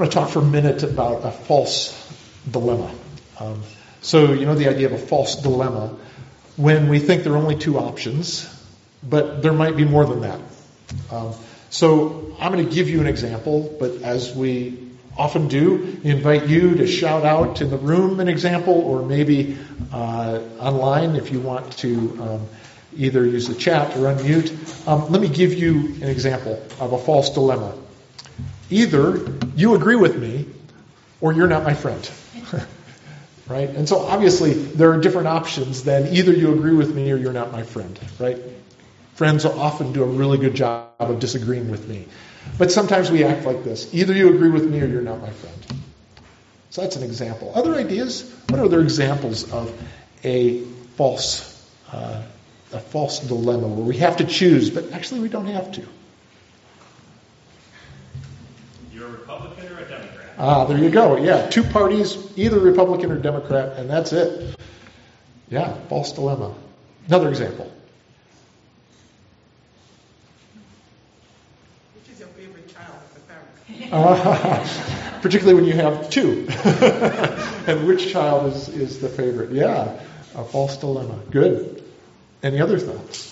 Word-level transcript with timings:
want 0.00 0.12
to 0.12 0.18
talk 0.18 0.30
for 0.30 0.38
a 0.38 0.42
minute 0.42 0.82
about 0.82 1.26
a 1.26 1.30
false 1.30 1.94
dilemma. 2.50 2.90
Um, 3.38 3.62
so, 4.00 4.32
you 4.32 4.46
know 4.46 4.54
the 4.54 4.70
idea 4.70 4.86
of 4.86 4.94
a 4.94 4.98
false 4.98 5.36
dilemma 5.36 5.94
when 6.56 6.88
we 6.88 6.98
think 6.98 7.22
there 7.22 7.34
are 7.34 7.36
only 7.36 7.58
two 7.58 7.78
options, 7.78 8.48
but 9.02 9.42
there 9.42 9.52
might 9.52 9.76
be 9.76 9.84
more 9.84 10.06
than 10.06 10.22
that. 10.22 10.40
Um, 11.10 11.34
so, 11.68 12.34
I'm 12.40 12.50
going 12.50 12.66
to 12.66 12.74
give 12.74 12.88
you 12.88 13.02
an 13.02 13.06
example, 13.08 13.76
but 13.78 14.00
as 14.00 14.34
we 14.34 14.88
often 15.18 15.48
do, 15.48 16.00
invite 16.02 16.46
you 16.46 16.76
to 16.76 16.86
shout 16.86 17.26
out 17.26 17.60
in 17.60 17.68
the 17.68 17.76
room 17.76 18.20
an 18.20 18.28
example, 18.28 18.80
or 18.80 19.02
maybe 19.02 19.58
uh, 19.92 20.40
online 20.60 21.14
if 21.16 21.30
you 21.30 21.40
want 21.40 21.76
to 21.78 22.22
um, 22.22 22.48
either 22.96 23.26
use 23.26 23.48
the 23.48 23.54
chat 23.54 23.94
or 23.98 24.14
unmute. 24.14 24.88
Um, 24.88 25.12
let 25.12 25.20
me 25.20 25.28
give 25.28 25.52
you 25.52 25.88
an 26.00 26.08
example 26.08 26.54
of 26.80 26.94
a 26.94 26.98
false 26.98 27.28
dilemma. 27.28 27.74
Either 28.70 29.38
you 29.56 29.74
agree 29.74 29.96
with 29.96 30.16
me, 30.16 30.46
or 31.20 31.32
you're 31.32 31.48
not 31.48 31.64
my 31.64 31.74
friend. 31.74 32.10
right? 33.48 33.68
And 33.68 33.88
so 33.88 33.98
obviously 33.98 34.54
there 34.54 34.92
are 34.92 35.00
different 35.00 35.26
options 35.26 35.82
than 35.82 36.14
either 36.14 36.32
you 36.32 36.54
agree 36.54 36.74
with 36.74 36.94
me 36.94 37.10
or 37.10 37.16
you're 37.16 37.32
not 37.32 37.52
my 37.52 37.62
friend, 37.62 37.98
right? 38.18 38.38
Friends 39.14 39.44
often 39.44 39.92
do 39.92 40.02
a 40.02 40.06
really 40.06 40.38
good 40.38 40.54
job 40.54 40.88
of 40.98 41.20
disagreeing 41.20 41.70
with 41.70 41.86
me. 41.86 42.06
But 42.56 42.72
sometimes 42.72 43.10
we 43.10 43.24
act 43.24 43.44
like 43.44 43.64
this. 43.64 43.92
Either 43.92 44.14
you 44.14 44.34
agree 44.34 44.50
with 44.50 44.68
me 44.70 44.80
or 44.80 44.86
you're 44.86 45.02
not 45.02 45.20
my 45.20 45.30
friend. 45.30 45.82
So 46.70 46.82
that's 46.82 46.96
an 46.96 47.02
example. 47.02 47.52
Other 47.54 47.74
ideas? 47.74 48.32
What 48.48 48.60
are 48.60 48.64
other 48.64 48.80
examples 48.80 49.52
of 49.52 49.78
a 50.24 50.62
false, 50.96 51.68
uh, 51.92 52.22
a 52.72 52.78
false 52.78 53.18
dilemma 53.18 53.66
where 53.66 53.84
we 53.84 53.96
have 53.98 54.18
to 54.18 54.24
choose, 54.24 54.70
but 54.70 54.92
actually 54.92 55.20
we 55.20 55.28
don't 55.28 55.46
have 55.46 55.72
to? 55.72 55.82
You're 58.92 59.08
a 59.08 59.10
Republican 59.10 59.66
or 59.66 59.78
a 59.80 59.88
Democrat? 59.88 60.29
Ah, 60.42 60.64
there 60.64 60.78
you 60.78 60.88
go. 60.88 61.18
Yeah, 61.18 61.50
two 61.50 61.62
parties, 61.62 62.16
either 62.34 62.58
Republican 62.58 63.12
or 63.12 63.18
Democrat, 63.18 63.76
and 63.76 63.90
that's 63.90 64.14
it. 64.14 64.56
Yeah, 65.50 65.74
false 65.90 66.12
dilemma. 66.12 66.54
Another 67.08 67.28
example. 67.28 67.70
Which 71.94 72.14
is 72.14 72.20
your 72.20 72.28
favorite 72.28 72.72
child 72.72 72.94
as 73.10 73.18
a 73.18 73.90
parent? 73.90 73.92
Uh, 73.92 75.20
particularly 75.20 75.60
when 75.60 75.66
you 75.66 75.74
have 75.74 76.08
two. 76.08 76.46
and 77.70 77.86
which 77.86 78.10
child 78.10 78.50
is, 78.54 78.68
is 78.70 78.98
the 78.98 79.10
favorite? 79.10 79.50
Yeah, 79.52 80.00
a 80.34 80.42
false 80.42 80.78
dilemma. 80.78 81.18
Good. 81.30 81.84
Any 82.42 82.62
other 82.62 82.78
thoughts? 82.78 83.30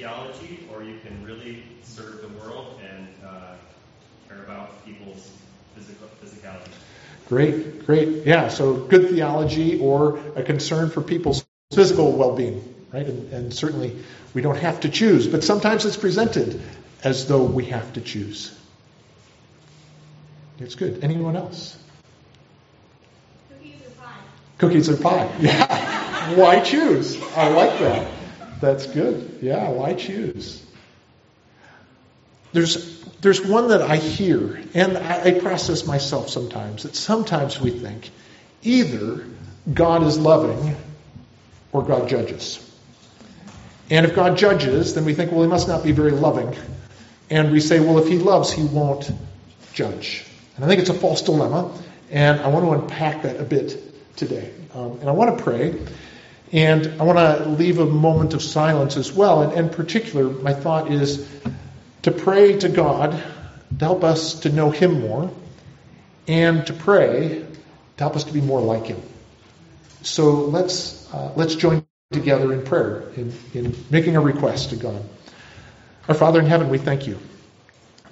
theology, 0.00 0.66
or 0.72 0.82
you 0.82 0.98
can 1.04 1.22
really 1.26 1.62
serve 1.82 2.22
the 2.22 2.28
world 2.40 2.80
and 2.82 3.06
uh, 3.22 3.52
care 4.26 4.42
about 4.44 4.82
people's 4.86 5.30
physical, 5.74 6.08
physicality. 6.24 6.72
Great, 7.30 7.86
great. 7.86 8.26
Yeah, 8.26 8.48
so 8.48 8.74
good 8.74 9.08
theology 9.08 9.78
or 9.78 10.18
a 10.34 10.42
concern 10.42 10.90
for 10.90 11.00
people's 11.00 11.46
physical 11.70 12.10
well 12.10 12.34
being, 12.34 12.74
right? 12.92 13.06
And, 13.06 13.32
and 13.32 13.54
certainly 13.54 13.96
we 14.34 14.42
don't 14.42 14.58
have 14.58 14.80
to 14.80 14.88
choose, 14.88 15.28
but 15.28 15.44
sometimes 15.44 15.86
it's 15.86 15.96
presented 15.96 16.60
as 17.04 17.28
though 17.28 17.44
we 17.44 17.66
have 17.66 17.92
to 17.92 18.00
choose. 18.00 18.52
It's 20.58 20.74
good. 20.74 21.04
Anyone 21.04 21.36
else? 21.36 21.78
Cookies 23.48 23.80
or 23.86 23.90
pie? 24.02 24.18
Cookies 24.58 24.88
or 24.90 24.96
pie. 24.96 25.30
Yeah. 25.40 26.34
Why 26.36 26.60
choose? 26.60 27.16
I 27.36 27.48
like 27.48 27.78
that. 27.78 28.10
That's 28.60 28.86
good. 28.86 29.38
Yeah, 29.40 29.70
why 29.70 29.94
choose? 29.94 30.64
There's, 32.52 33.00
there's 33.20 33.44
one 33.44 33.68
that 33.68 33.82
I 33.82 33.96
hear, 33.96 34.60
and 34.74 34.98
I, 34.98 35.22
I 35.24 35.30
process 35.40 35.86
myself 35.86 36.28
sometimes, 36.28 36.82
that 36.82 36.96
sometimes 36.96 37.60
we 37.60 37.70
think 37.70 38.10
either 38.62 39.24
God 39.72 40.02
is 40.02 40.18
loving 40.18 40.76
or 41.72 41.84
God 41.84 42.08
judges. 42.08 42.66
And 43.88 44.06
if 44.06 44.14
God 44.14 44.36
judges, 44.36 44.94
then 44.94 45.04
we 45.04 45.14
think, 45.14 45.32
well, 45.32 45.42
he 45.42 45.48
must 45.48 45.68
not 45.68 45.82
be 45.82 45.92
very 45.92 46.12
loving. 46.12 46.56
And 47.28 47.52
we 47.52 47.60
say, 47.60 47.80
well, 47.80 47.98
if 47.98 48.08
he 48.08 48.18
loves, 48.18 48.52
he 48.52 48.64
won't 48.64 49.10
judge. 49.72 50.24
And 50.56 50.64
I 50.64 50.68
think 50.68 50.80
it's 50.80 50.90
a 50.90 50.94
false 50.94 51.22
dilemma, 51.22 51.72
and 52.10 52.40
I 52.40 52.48
want 52.48 52.64
to 52.66 52.72
unpack 52.72 53.22
that 53.22 53.38
a 53.38 53.44
bit 53.44 54.16
today. 54.16 54.52
Um, 54.74 54.98
and 55.00 55.08
I 55.08 55.12
want 55.12 55.38
to 55.38 55.44
pray. 55.44 55.80
And 56.52 57.00
I 57.00 57.04
want 57.04 57.18
to 57.18 57.48
leave 57.48 57.78
a 57.78 57.86
moment 57.86 58.34
of 58.34 58.42
silence 58.42 58.96
as 58.96 59.12
well. 59.12 59.42
And 59.42 59.52
in 59.52 59.68
particular, 59.68 60.24
my 60.28 60.52
thought 60.52 60.90
is 60.90 61.28
to 62.02 62.10
pray 62.10 62.58
to 62.58 62.68
God 62.68 63.12
to 63.12 63.84
help 63.84 64.04
us 64.04 64.40
to 64.40 64.50
know 64.50 64.70
Him 64.70 65.00
more 65.00 65.32
and 66.26 66.66
to 66.66 66.72
pray 66.72 67.44
to 67.96 68.04
help 68.04 68.16
us 68.16 68.24
to 68.24 68.32
be 68.32 68.40
more 68.40 68.60
like 68.60 68.86
Him. 68.86 69.00
So 70.02 70.46
let's, 70.46 71.12
uh, 71.12 71.32
let's 71.36 71.54
join 71.54 71.84
together 72.10 72.52
in 72.52 72.62
prayer, 72.64 73.02
in, 73.16 73.32
in 73.54 73.76
making 73.90 74.16
a 74.16 74.20
request 74.20 74.70
to 74.70 74.76
God. 74.76 75.02
Our 76.08 76.14
Father 76.14 76.40
in 76.40 76.46
heaven, 76.46 76.70
we 76.70 76.78
thank 76.78 77.06
you 77.06 77.18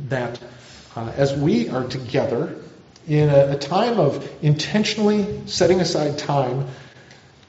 that 0.08 0.40
uh, 0.94 1.12
as 1.16 1.34
we 1.34 1.68
are 1.68 1.84
together 1.84 2.54
in 3.08 3.30
a, 3.30 3.52
a 3.52 3.58
time 3.58 3.98
of 3.98 4.28
intentionally 4.42 5.46
setting 5.46 5.80
aside 5.80 6.18
time 6.18 6.68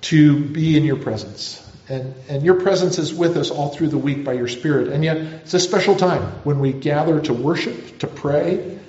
to 0.01 0.39
be 0.39 0.77
in 0.77 0.85
your 0.85 0.95
presence. 0.95 1.68
And, 1.89 2.13
and 2.29 2.43
your 2.43 2.61
presence 2.61 2.99
is 2.99 3.11
with 3.11 3.35
us 3.35 3.49
all 3.49 3.69
through 3.69 3.89
the 3.89 3.97
week 3.97 4.23
by 4.23 4.33
your 4.33 4.47
Spirit. 4.47 4.89
And 4.89 5.03
yet, 5.03 5.17
it's 5.17 5.53
a 5.55 5.59
special 5.59 5.95
time 5.95 6.21
when 6.43 6.59
we 6.59 6.71
gather 6.71 7.19
to 7.21 7.33
worship, 7.33 7.99
to 7.99 8.07
pray, 8.07 8.79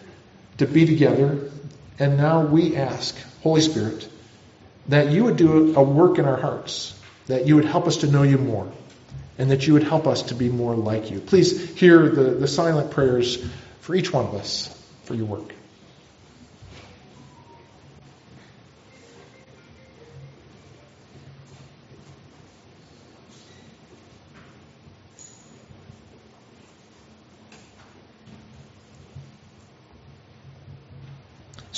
to 0.59 0.67
be 0.67 0.85
together. 0.85 1.51
And 1.99 2.19
now 2.19 2.43
we 2.43 2.77
ask, 2.77 3.17
Holy 3.43 3.63
Spirit, 3.63 4.07
that 4.89 5.11
you 5.11 5.25
would 5.25 5.39
do 5.39 5.75
a 5.77 5.83
work 5.83 6.19
in 6.19 6.27
our 6.27 6.37
hearts, 6.37 6.95
that 7.27 7.47
you 7.47 7.57
would 7.57 7.65
help 7.65 7.87
us 7.87 7.99
to 7.99 8.07
know 8.07 8.23
you 8.23 8.37
more, 8.37 8.71
and 9.39 9.51
that 9.51 9.67
you 9.67 9.73
would 9.73 9.85
help 9.85 10.07
us 10.07 10.25
to 10.25 10.35
be 10.35 10.51
more 10.51 10.75
like 10.75 11.11
you. 11.11 11.21
Please 11.21 11.75
hear 11.79 12.09
the, 12.11 12.35
the 12.35 12.49
silent 12.49 12.91
prayers 12.91 13.43
for 13.81 13.95
each 13.95 14.13
one 14.13 14.27
of 14.27 14.35
us 14.35 14.69
for 15.05 15.15
your 15.15 15.27
work. 15.27 15.55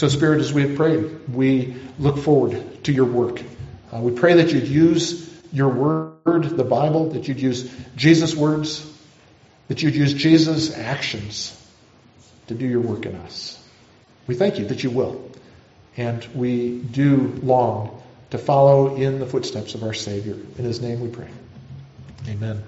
So, 0.03 0.09
Spirit, 0.09 0.41
as 0.41 0.53
we 0.53 0.63
have 0.63 0.75
prayed, 0.75 1.29
we 1.29 1.77
look 1.97 2.19
forward 2.19 2.83
to 2.83 2.93
your 2.93 3.05
work. 3.05 3.41
Uh, 3.93 4.01
we 4.01 4.11
pray 4.11 4.35
that 4.35 4.53
you'd 4.53 4.67
use 4.67 5.33
your 5.53 5.69
word, 5.69 6.43
the 6.43 6.65
Bible, 6.65 7.11
that 7.11 7.29
you'd 7.29 7.39
use 7.39 7.73
Jesus' 7.95 8.35
words, 8.35 8.85
that 9.69 9.81
you'd 9.81 9.95
use 9.95 10.13
Jesus' 10.13 10.77
actions 10.77 11.57
to 12.49 12.55
do 12.55 12.67
your 12.67 12.81
work 12.81 13.07
in 13.07 13.15
us. 13.15 13.65
We 14.27 14.35
thank 14.35 14.59
you 14.59 14.67
that 14.67 14.83
you 14.83 14.91
will. 14.91 15.31
And 15.97 16.27
we 16.35 16.81
do 16.81 17.39
long 17.41 18.03
to 18.31 18.39
follow 18.39 18.97
in 18.97 19.21
the 19.21 19.27
footsteps 19.27 19.77
of 19.77 19.85
our 19.85 19.95
Savior. 19.95 20.35
In 20.35 20.65
his 20.65 20.81
name 20.81 21.01
we 21.01 21.11
pray. 21.11 21.31
Amen. 22.27 22.61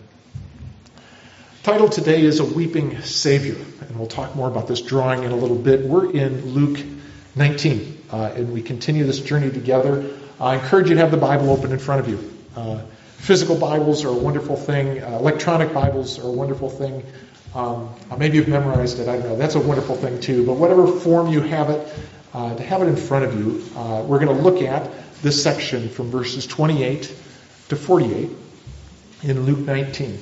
Title 1.65 1.89
today 1.89 2.23
is 2.23 2.39
A 2.39 2.45
Weeping 2.45 3.03
Savior. 3.03 3.57
And 3.81 3.99
we'll 3.99 4.07
talk 4.07 4.37
more 4.37 4.47
about 4.47 4.69
this 4.69 4.83
drawing 4.83 5.25
in 5.25 5.33
a 5.33 5.37
little 5.37 5.59
bit. 5.59 5.85
We're 5.85 6.13
in 6.13 6.51
Luke 6.51 6.94
19. 7.37 8.03
Uh, 8.13 8.33
and 8.37 8.53
we 8.53 8.63
continue 8.63 9.05
this 9.05 9.21
journey 9.21 9.51
together. 9.51 10.09
I 10.39 10.55
encourage 10.55 10.89
you 10.89 10.95
to 10.95 11.01
have 11.01 11.11
the 11.11 11.17
Bible 11.17 11.51
open 11.51 11.73
in 11.73 11.79
front 11.79 12.01
of 12.01 12.09
you. 12.09 12.33
Uh, 12.57 12.81
physical 13.17 13.57
Bibles 13.57 14.05
are 14.05 14.09
a 14.09 14.17
wonderful 14.17 14.57
thing. 14.57 15.03
Uh, 15.03 15.19
electronic 15.19 15.73
Bibles 15.73 16.19
are 16.19 16.29
a 16.29 16.33
wonderful 16.33 16.71
thing. 16.71 17.05
Um, 17.55 17.95
uh, 18.11 18.17
maybe 18.17 18.37
you've 18.37 18.49
memorized 18.49 19.01
it. 19.01 19.09
I 19.09 19.17
don't 19.17 19.25
know. 19.25 19.37
That's 19.37 19.57
a 19.57 19.61
wonderful 19.61 19.97
thing 19.97 20.21
too. 20.21 20.47
But 20.47 20.55
whatever 20.55 20.87
form 20.87 21.29
you 21.29 21.41
have 21.41 21.71
it, 21.71 21.89
uh, 22.33 22.55
to 22.55 22.63
have 22.63 22.83
it 22.83 22.87
in 22.87 22.97
front 22.97 23.25
of 23.25 23.35
you, 23.35 23.65
uh, 23.77 24.05
we're 24.07 24.25
going 24.25 24.37
to 24.37 24.43
look 24.43 24.63
at 24.63 24.91
this 25.23 25.43
section 25.43 25.89
from 25.89 26.11
verses 26.11 26.47
28 26.47 27.03
to 27.69 27.77
48 27.77 28.31
in 29.23 29.41
Luke 29.47 29.61
19. 29.61 30.19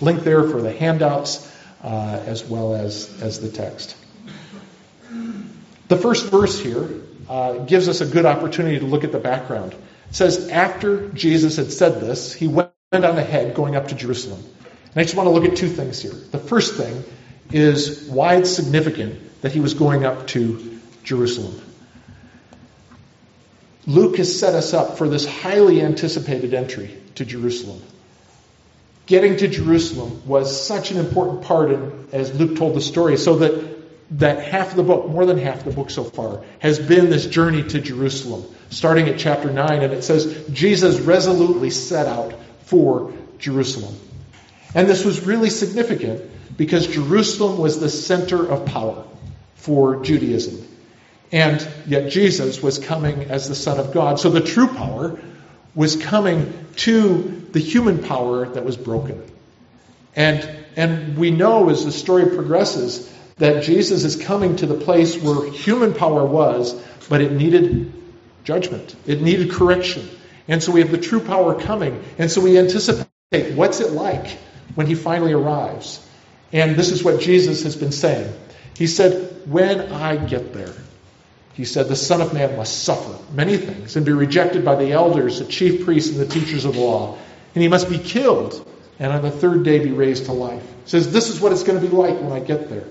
link 0.00 0.22
there 0.22 0.48
for 0.48 0.62
the 0.62 0.72
handouts 0.72 1.50
as 1.82 2.44
well 2.44 2.74
as, 2.74 3.20
as 3.20 3.40
the 3.40 3.50
text. 3.50 3.96
The 5.92 5.98
first 5.98 6.30
verse 6.30 6.58
here 6.58 6.88
uh, 7.28 7.58
gives 7.66 7.86
us 7.86 8.00
a 8.00 8.06
good 8.06 8.24
opportunity 8.24 8.78
to 8.78 8.86
look 8.86 9.04
at 9.04 9.12
the 9.12 9.18
background. 9.18 9.74
It 9.74 10.14
says, 10.14 10.48
After 10.48 11.10
Jesus 11.10 11.56
had 11.58 11.70
said 11.70 12.00
this, 12.00 12.32
he 12.32 12.48
went 12.48 12.70
on 12.94 13.04
ahead 13.04 13.54
going 13.54 13.76
up 13.76 13.88
to 13.88 13.94
Jerusalem. 13.94 14.42
And 14.42 14.96
I 14.96 15.02
just 15.02 15.14
want 15.14 15.26
to 15.26 15.30
look 15.32 15.44
at 15.44 15.54
two 15.54 15.68
things 15.68 16.00
here. 16.00 16.14
The 16.14 16.38
first 16.38 16.76
thing 16.76 17.04
is 17.50 18.08
why 18.08 18.36
it's 18.36 18.48
significant 18.48 19.42
that 19.42 19.52
he 19.52 19.60
was 19.60 19.74
going 19.74 20.06
up 20.06 20.28
to 20.28 20.80
Jerusalem. 21.04 21.60
Luke 23.86 24.16
has 24.16 24.40
set 24.40 24.54
us 24.54 24.72
up 24.72 24.96
for 24.96 25.10
this 25.10 25.26
highly 25.26 25.82
anticipated 25.82 26.54
entry 26.54 26.96
to 27.16 27.26
Jerusalem. 27.26 27.82
getting 29.04 29.36
to 29.36 29.46
Jerusalem 29.46 30.26
was 30.26 30.66
such 30.66 30.90
an 30.90 30.96
important 30.96 31.42
part 31.42 31.70
in, 31.70 32.08
as 32.12 32.34
Luke 32.34 32.56
told 32.56 32.74
the 32.74 32.80
story, 32.80 33.18
so 33.18 33.36
that 33.40 33.71
that 34.12 34.44
half 34.44 34.70
of 34.70 34.76
the 34.76 34.82
book, 34.82 35.08
more 35.08 35.24
than 35.24 35.38
half 35.38 35.64
the 35.64 35.70
book 35.70 35.90
so 35.90 36.04
far, 36.04 36.44
has 36.58 36.78
been 36.78 37.08
this 37.08 37.26
journey 37.26 37.62
to 37.62 37.80
Jerusalem, 37.80 38.44
starting 38.70 39.08
at 39.08 39.18
chapter 39.18 39.50
9, 39.50 39.82
and 39.82 39.92
it 39.92 40.02
says 40.02 40.46
Jesus 40.52 41.00
resolutely 41.00 41.70
set 41.70 42.06
out 42.06 42.34
for 42.64 43.12
Jerusalem. 43.38 43.94
And 44.74 44.88
this 44.88 45.04
was 45.04 45.24
really 45.24 45.50
significant 45.50 46.30
because 46.56 46.86
Jerusalem 46.86 47.58
was 47.58 47.80
the 47.80 47.88
center 47.88 48.46
of 48.46 48.66
power 48.66 49.04
for 49.54 50.02
Judaism. 50.02 50.66
And 51.30 51.66
yet 51.86 52.10
Jesus 52.10 52.62
was 52.62 52.78
coming 52.78 53.24
as 53.24 53.48
the 53.48 53.54
Son 53.54 53.78
of 53.78 53.92
God. 53.92 54.20
So 54.20 54.28
the 54.28 54.42
true 54.42 54.68
power 54.68 55.18
was 55.74 55.96
coming 55.96 56.52
to 56.76 57.46
the 57.52 57.60
human 57.60 58.02
power 58.02 58.46
that 58.46 58.64
was 58.64 58.76
broken. 58.76 59.22
And, 60.14 60.48
and 60.76 61.16
we 61.16 61.30
know 61.30 61.70
as 61.70 61.84
the 61.84 61.92
story 61.92 62.26
progresses 62.26 63.11
that 63.42 63.64
Jesus 63.64 64.04
is 64.04 64.14
coming 64.14 64.54
to 64.54 64.66
the 64.66 64.76
place 64.76 65.20
where 65.20 65.50
human 65.50 65.94
power 65.94 66.24
was, 66.24 66.80
but 67.08 67.20
it 67.20 67.32
needed 67.32 67.92
judgment. 68.44 68.94
It 69.04 69.20
needed 69.20 69.50
correction. 69.50 70.08
And 70.46 70.62
so 70.62 70.70
we 70.70 70.78
have 70.78 70.92
the 70.92 70.98
true 70.98 71.18
power 71.18 71.60
coming. 71.60 72.04
And 72.18 72.30
so 72.30 72.40
we 72.40 72.56
anticipate 72.56 73.56
what's 73.56 73.80
it 73.80 73.90
like 73.90 74.38
when 74.76 74.86
he 74.86 74.94
finally 74.94 75.32
arrives. 75.32 76.06
And 76.52 76.76
this 76.76 76.92
is 76.92 77.02
what 77.02 77.20
Jesus 77.20 77.64
has 77.64 77.74
been 77.74 77.90
saying. 77.90 78.32
He 78.76 78.86
said, 78.86 79.42
When 79.50 79.90
I 79.90 80.24
get 80.24 80.54
there, 80.54 80.74
he 81.54 81.64
said, 81.64 81.88
the 81.88 81.96
Son 81.96 82.20
of 82.20 82.32
Man 82.32 82.56
must 82.56 82.84
suffer 82.84 83.18
many 83.34 83.56
things 83.56 83.96
and 83.96 84.06
be 84.06 84.12
rejected 84.12 84.64
by 84.64 84.76
the 84.76 84.92
elders, 84.92 85.40
the 85.40 85.46
chief 85.46 85.84
priests, 85.84 86.12
and 86.12 86.20
the 86.20 86.32
teachers 86.32 86.64
of 86.64 86.74
the 86.74 86.80
law. 86.80 87.18
And 87.56 87.62
he 87.62 87.68
must 87.68 87.90
be 87.90 87.98
killed 87.98 88.64
and 89.00 89.12
on 89.12 89.22
the 89.22 89.32
third 89.32 89.64
day 89.64 89.80
be 89.80 89.90
raised 89.90 90.26
to 90.26 90.32
life. 90.32 90.62
He 90.84 90.90
says, 90.90 91.12
This 91.12 91.28
is 91.28 91.40
what 91.40 91.50
it's 91.50 91.64
going 91.64 91.80
to 91.80 91.84
be 91.84 91.92
like 91.92 92.20
when 92.20 92.30
I 92.30 92.38
get 92.38 92.70
there. 92.70 92.84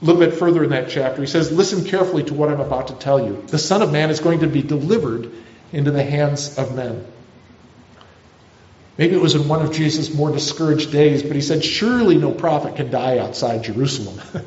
A 0.00 0.04
little 0.04 0.20
bit 0.20 0.34
further 0.34 0.62
in 0.62 0.70
that 0.70 0.88
chapter, 0.90 1.20
he 1.20 1.26
says, 1.26 1.50
Listen 1.50 1.84
carefully 1.84 2.22
to 2.24 2.34
what 2.34 2.50
I'm 2.50 2.60
about 2.60 2.88
to 2.88 2.94
tell 2.94 3.24
you. 3.24 3.42
The 3.48 3.58
Son 3.58 3.82
of 3.82 3.92
Man 3.92 4.10
is 4.10 4.20
going 4.20 4.40
to 4.40 4.46
be 4.46 4.62
delivered 4.62 5.30
into 5.72 5.90
the 5.90 6.04
hands 6.04 6.56
of 6.56 6.74
men. 6.76 7.04
Maybe 8.96 9.14
it 9.14 9.20
was 9.20 9.34
in 9.34 9.46
one 9.48 9.64
of 9.64 9.72
Jesus' 9.72 10.12
more 10.12 10.32
discouraged 10.32 10.90
days, 10.90 11.22
but 11.22 11.36
he 11.36 11.40
said, 11.40 11.64
Surely 11.64 12.16
no 12.16 12.32
prophet 12.32 12.76
can 12.76 12.90
die 12.90 13.18
outside 13.18 13.62
Jerusalem. 13.62 14.20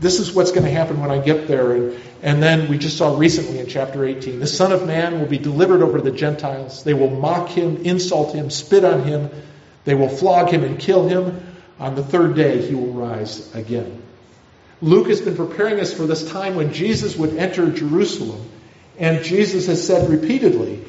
this 0.00 0.18
is 0.18 0.32
what's 0.32 0.50
going 0.50 0.64
to 0.64 0.70
happen 0.70 1.00
when 1.00 1.12
I 1.12 1.18
get 1.18 1.46
there. 1.46 1.72
And, 1.72 2.00
and 2.22 2.42
then 2.42 2.68
we 2.68 2.76
just 2.76 2.98
saw 2.98 3.16
recently 3.16 3.60
in 3.60 3.68
chapter 3.68 4.04
18 4.04 4.40
the 4.40 4.48
Son 4.48 4.72
of 4.72 4.86
Man 4.86 5.20
will 5.20 5.28
be 5.28 5.38
delivered 5.38 5.80
over 5.80 5.98
to 5.98 6.04
the 6.04 6.16
Gentiles. 6.16 6.82
They 6.82 6.94
will 6.94 7.10
mock 7.10 7.48
him, 7.48 7.78
insult 7.78 8.34
him, 8.34 8.50
spit 8.50 8.84
on 8.84 9.04
him. 9.04 9.30
They 9.84 9.94
will 9.94 10.08
flog 10.08 10.50
him 10.50 10.64
and 10.64 10.78
kill 10.78 11.08
him. 11.08 11.40
On 11.78 11.94
the 11.94 12.04
third 12.04 12.34
day, 12.36 12.66
he 12.66 12.74
will 12.74 12.92
rise 12.92 13.52
again. 13.54 14.01
Luke 14.82 15.06
has 15.06 15.20
been 15.20 15.36
preparing 15.36 15.78
us 15.78 15.92
for 15.92 16.06
this 16.06 16.28
time 16.28 16.56
when 16.56 16.72
Jesus 16.72 17.16
would 17.16 17.36
enter 17.36 17.70
Jerusalem. 17.70 18.44
And 18.98 19.24
Jesus 19.24 19.68
has 19.68 19.86
said 19.86 20.10
repeatedly, 20.10 20.84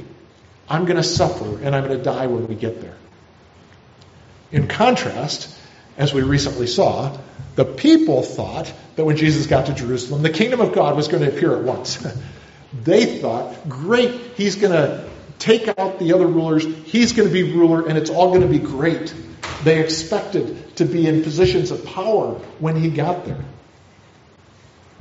I'm 0.68 0.86
going 0.86 0.98
to 0.98 1.04
suffer 1.04 1.62
and 1.62 1.76
I'm 1.76 1.86
going 1.86 1.98
to 1.98 2.04
die 2.04 2.28
when 2.28 2.48
we 2.48 2.56
get 2.56 2.82
there. 2.82 2.96
In 4.52 4.68
contrast, 4.68 5.56
as 5.98 6.14
we 6.14 6.24
recently 6.24 6.68
saw, 6.68 7.16
the 7.56 7.66
people 7.66 8.24
thought 8.24 8.72
that 8.96 9.06
when 9.06 9.16
Jesus 9.16 9.46
got 9.46 9.68
to 9.68 9.74
Jerusalem, 9.74 10.24
the 10.24 10.30
kingdom 10.32 10.60
of 10.60 10.74
God 10.74 10.96
was 10.96 11.08
going 11.08 11.24
to 11.24 11.30
appear 11.30 11.56
at 11.56 11.64
once. 11.64 12.06
they 12.84 13.20
thought, 13.20 13.70
great, 13.70 14.12
he's 14.36 14.56
going 14.56 14.74
to 14.74 15.08
take 15.38 15.68
out 15.68 16.00
the 16.00 16.14
other 16.14 16.28
rulers, 16.28 16.66
he's 16.86 17.14
going 17.14 17.28
to 17.28 17.34
be 17.34 17.44
ruler, 17.44 17.88
and 17.88 17.98
it's 17.98 18.10
all 18.10 18.30
going 18.30 18.42
to 18.42 18.48
be 18.48 18.60
great. 18.60 19.14
They 19.64 19.80
expected 19.80 20.78
to 20.78 20.86
be 20.86 21.08
in 21.08 21.24
positions 21.24 21.70
of 21.70 21.86
power 21.86 22.34
when 22.60 22.76
he 22.76 22.90
got 22.90 23.26
there. 23.26 23.44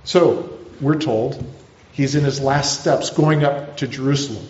So, 0.05 0.59
we're 0.81 0.99
told 0.99 1.45
he's 1.93 2.15
in 2.15 2.25
his 2.25 2.41
last 2.41 2.81
steps 2.81 3.11
going 3.11 3.45
up 3.45 3.77
to 3.79 3.87
Jerusalem. 3.87 4.47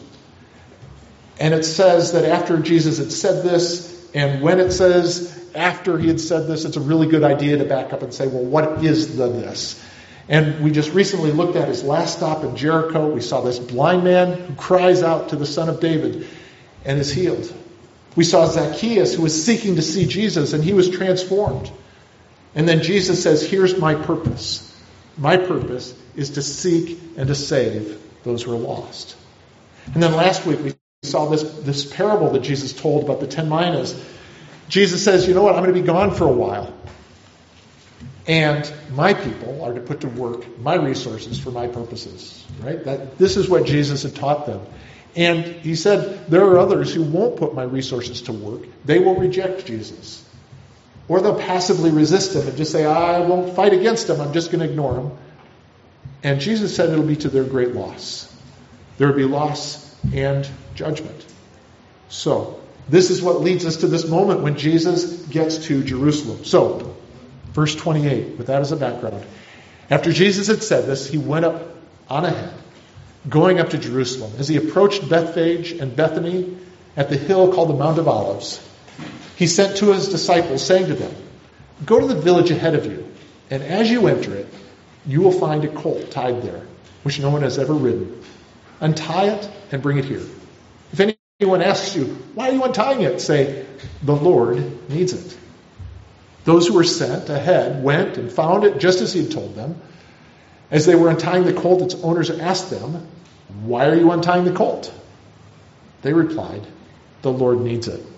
And 1.39 1.55
it 1.55 1.65
says 1.65 2.13
that 2.13 2.25
after 2.25 2.59
Jesus 2.59 2.99
had 2.99 3.13
said 3.13 3.43
this, 3.43 4.11
and 4.15 4.43
when 4.43 4.61
it 4.61 4.71
says 4.71 5.39
after 5.55 5.99
he 5.99 6.09
had 6.09 6.21
said 6.21 6.47
this, 6.47 6.65
it's 6.65 6.77
a 6.77 6.81
really 6.81 7.09
good 7.09 7.25
idea 7.25 7.59
to 7.59 7.65
back 7.65 7.93
up 7.93 8.03
and 8.03 8.13
say, 8.13 8.27
well, 8.27 8.45
what 8.45 8.85
is 8.85 9.17
the 9.17 9.29
this? 9.29 9.83
And 10.29 10.63
we 10.63 10.71
just 10.71 10.93
recently 10.93 11.33
looked 11.33 11.57
at 11.57 11.69
his 11.69 11.83
last 11.83 12.17
stop 12.17 12.45
in 12.45 12.57
Jericho. 12.57 13.11
We 13.11 13.21
saw 13.21 13.41
this 13.41 13.59
blind 13.59 14.05
man 14.05 14.39
who 14.39 14.55
cries 14.55 15.03
out 15.03 15.31
to 15.31 15.37
the 15.37 15.47
Son 15.47 15.69
of 15.69 15.81
David 15.81 16.29
and 16.85 16.99
is 16.99 17.13
healed. 17.13 17.53
We 18.15 18.25
saw 18.25 18.47
Zacchaeus 18.47 19.15
who 19.15 19.23
was 19.23 19.45
seeking 19.45 19.77
to 19.77 19.83
see 19.83 20.07
Jesus 20.07 20.53
and 20.53 20.63
he 20.63 20.73
was 20.73 20.91
transformed. 20.91 21.71
And 22.55 22.69
then 22.69 22.83
Jesus 22.83 23.23
says, 23.23 23.45
Here's 23.45 23.79
my 23.79 23.95
purpose. 23.95 24.69
My 25.19 25.37
purpose 25.37 25.95
is 26.17 26.31
to 26.31 26.43
seek 26.43 26.99
and 27.17 27.29
to 27.29 27.35
save 27.35 28.01
those 28.25 28.43
who 28.43 28.53
are 28.53 28.59
lost. 28.59 29.17
And 29.95 30.03
then 30.03 30.13
last 30.15 30.47
week 30.47 30.61
we 30.61 30.75
saw 31.03 31.29
this, 31.29 31.43
this 31.43 31.85
parable 31.85 32.31
that 32.31 32.43
Jesus 32.43 32.73
told 32.73 33.05
about 33.05 33.21
the 33.21 33.27
ten 33.27 33.49
minas. 33.49 34.01
Jesus 34.69 35.05
says, 35.05 35.27
you 35.29 35.35
know 35.35 35.43
what, 35.43 35.55
I'm 35.55 35.63
going 35.63 35.75
to 35.75 35.81
be 35.81 35.87
gone 35.87 36.15
for 36.15 36.25
a 36.25 36.33
while. 36.33 36.73
And 38.27 38.73
my 38.95 39.15
people 39.15 39.65
are 39.65 39.75
to 39.75 39.81
put 39.81 40.03
to 40.03 40.09
work 40.09 40.59
my 40.61 40.75
resources 40.75 41.41
for 41.41 41.51
my 41.51 41.67
purposes. 41.67 42.47
Right? 42.61 42.83
That 42.85 43.19
this 43.19 43.37
is 43.37 43.49
what 43.49 43.67
Jesus 43.67 44.05
had 44.05 44.15
taught 44.15 44.47
them. 44.47 44.65
And 45.15 45.45
he 45.45 45.75
said, 45.75 46.31
there 46.31 46.45
are 46.45 46.59
others 46.59 46.95
who 46.95 47.03
won't 47.03 47.37
put 47.37 47.55
my 47.55 47.65
resources 47.65 48.23
to 48.23 48.33
work. 48.33 48.63
They 48.85 48.99
will 48.99 49.17
reject 49.17 49.67
Jesus. 49.67 50.25
Or 51.09 51.21
they'll 51.21 51.39
passively 51.39 51.91
resist 51.91 52.35
him 52.35 52.47
and 52.47 52.57
just 52.57 52.73
say, 52.73 52.85
I 52.85 53.21
won't 53.21 53.55
fight 53.55 53.73
against 53.73 54.09
him, 54.09 54.21
I'm 54.21 54.33
just 54.33 54.51
going 54.51 54.65
to 54.65 54.71
ignore 54.71 54.97
him. 54.97 55.11
And 56.23 56.41
Jesus 56.41 56.75
said 56.75 56.91
it'll 56.91 57.05
be 57.05 57.17
to 57.17 57.29
their 57.29 57.45
great 57.45 57.75
loss. 57.75 58.33
There 58.99 59.09
will 59.09 59.17
be 59.17 59.25
loss 59.25 59.95
and 60.15 60.49
judgment. 60.75 61.27
So, 62.09 62.61
this 62.89 63.11
is 63.11 63.23
what 63.23 63.41
leads 63.41 63.65
us 63.65 63.79
to 63.79 63.87
this 63.87 64.07
moment 64.07 64.41
when 64.41 64.57
Jesus 64.57 65.23
gets 65.27 65.59
to 65.67 65.83
Jerusalem. 65.83 66.45
So, 66.45 66.97
verse 67.53 67.75
28, 67.75 68.39
with 68.39 68.49
that 68.49 68.61
as 68.61 68.73
a 68.73 68.77
background. 68.77 69.25
After 69.91 70.13
Jesus 70.13 70.47
had 70.47 70.63
said 70.63 70.87
this, 70.87 71.09
he 71.09 71.19
went 71.19 71.45
up 71.45 71.63
on 72.09 72.25
ahead, 72.25 72.53
going 73.29 73.61
up 73.61 73.71
to 73.71 73.79
Jerusalem. 73.79 74.33
As 74.39 74.49
he 74.49 74.57
approached 74.57 75.09
Bethphage 75.09 75.73
and 75.73 75.95
Bethany 75.95 76.57
at 76.97 77.09
the 77.09 77.17
hill 77.17 77.53
called 77.53 77.71
the 77.71 77.75
Mount 77.75 77.99
of 77.99 78.09
Olives, 78.09 78.61
he 79.43 79.49
sent 79.49 79.83
of 79.83 79.89
his 79.89 80.09
disciples, 80.09 80.65
saying 80.65 80.87
to 80.87 80.95
them, 80.95 81.13
Go 81.85 81.99
to 81.99 82.07
the 82.07 82.15
village 82.15 82.53
ahead 82.53 82.77
of 82.77 82.87
you, 82.87 83.13
and 83.51 83.61
as 83.61 83.91
you 83.91 84.07
enter 84.07 84.33
it, 84.33 84.47
you 85.05 85.21
will 85.21 85.33
find 85.33 85.65
a 85.65 85.69
colt 85.69 86.13
tied 86.13 86.43
there, 86.43 86.65
which 87.03 87.19
no 87.19 87.29
one 87.31 87.43
has 87.43 87.59
ever 87.59 87.75
ridden. 87.75 88.23
Untie 88.79 89.31
it 89.31 89.51
and 89.73 89.83
bring 89.83 89.99
it 89.99 90.05
here. 90.05 90.23
If 90.93 91.17
anyone 91.41 91.61
asks 91.61 91.97
you, 91.97 92.05
why 92.35 92.51
are 92.51 92.53
you 92.53 92.63
untying 92.63 93.01
it? 93.03 93.21
Say, 93.21 93.67
the 94.05 94.15
Lord 94.15 94.89
needs 94.89 95.13
it. 95.13 95.37
Those 96.45 96.69
who 96.69 96.75
were 96.75 96.85
sent 96.85 97.29
ahead 97.29 97.83
went 97.83 98.19
and 98.19 98.31
found 98.31 98.63
it 98.63 98.79
just 98.79 99.01
as 99.01 99.13
he 99.13 99.25
had 99.25 99.33
told 99.33 99.57
them. 99.57 99.83
As 100.71 100.87
they 100.87 100.95
were 100.95 101.11
untying 101.11 101.47
the 101.47 101.53
colt, 101.53 101.83
its 101.83 101.97
owners 101.97 102.31
asked 102.31 102.71
them, 102.71 103.09
Why 103.65 103.89
are 103.89 103.97
you 103.97 104.13
untying 104.13 104.45
the 104.45 104.53
colt? 104.53 104.95
They 106.03 106.13
replied, 106.13 106.65
The 107.23 107.33
Lord 107.33 107.61
needs 107.61 107.89
it. 107.89 108.12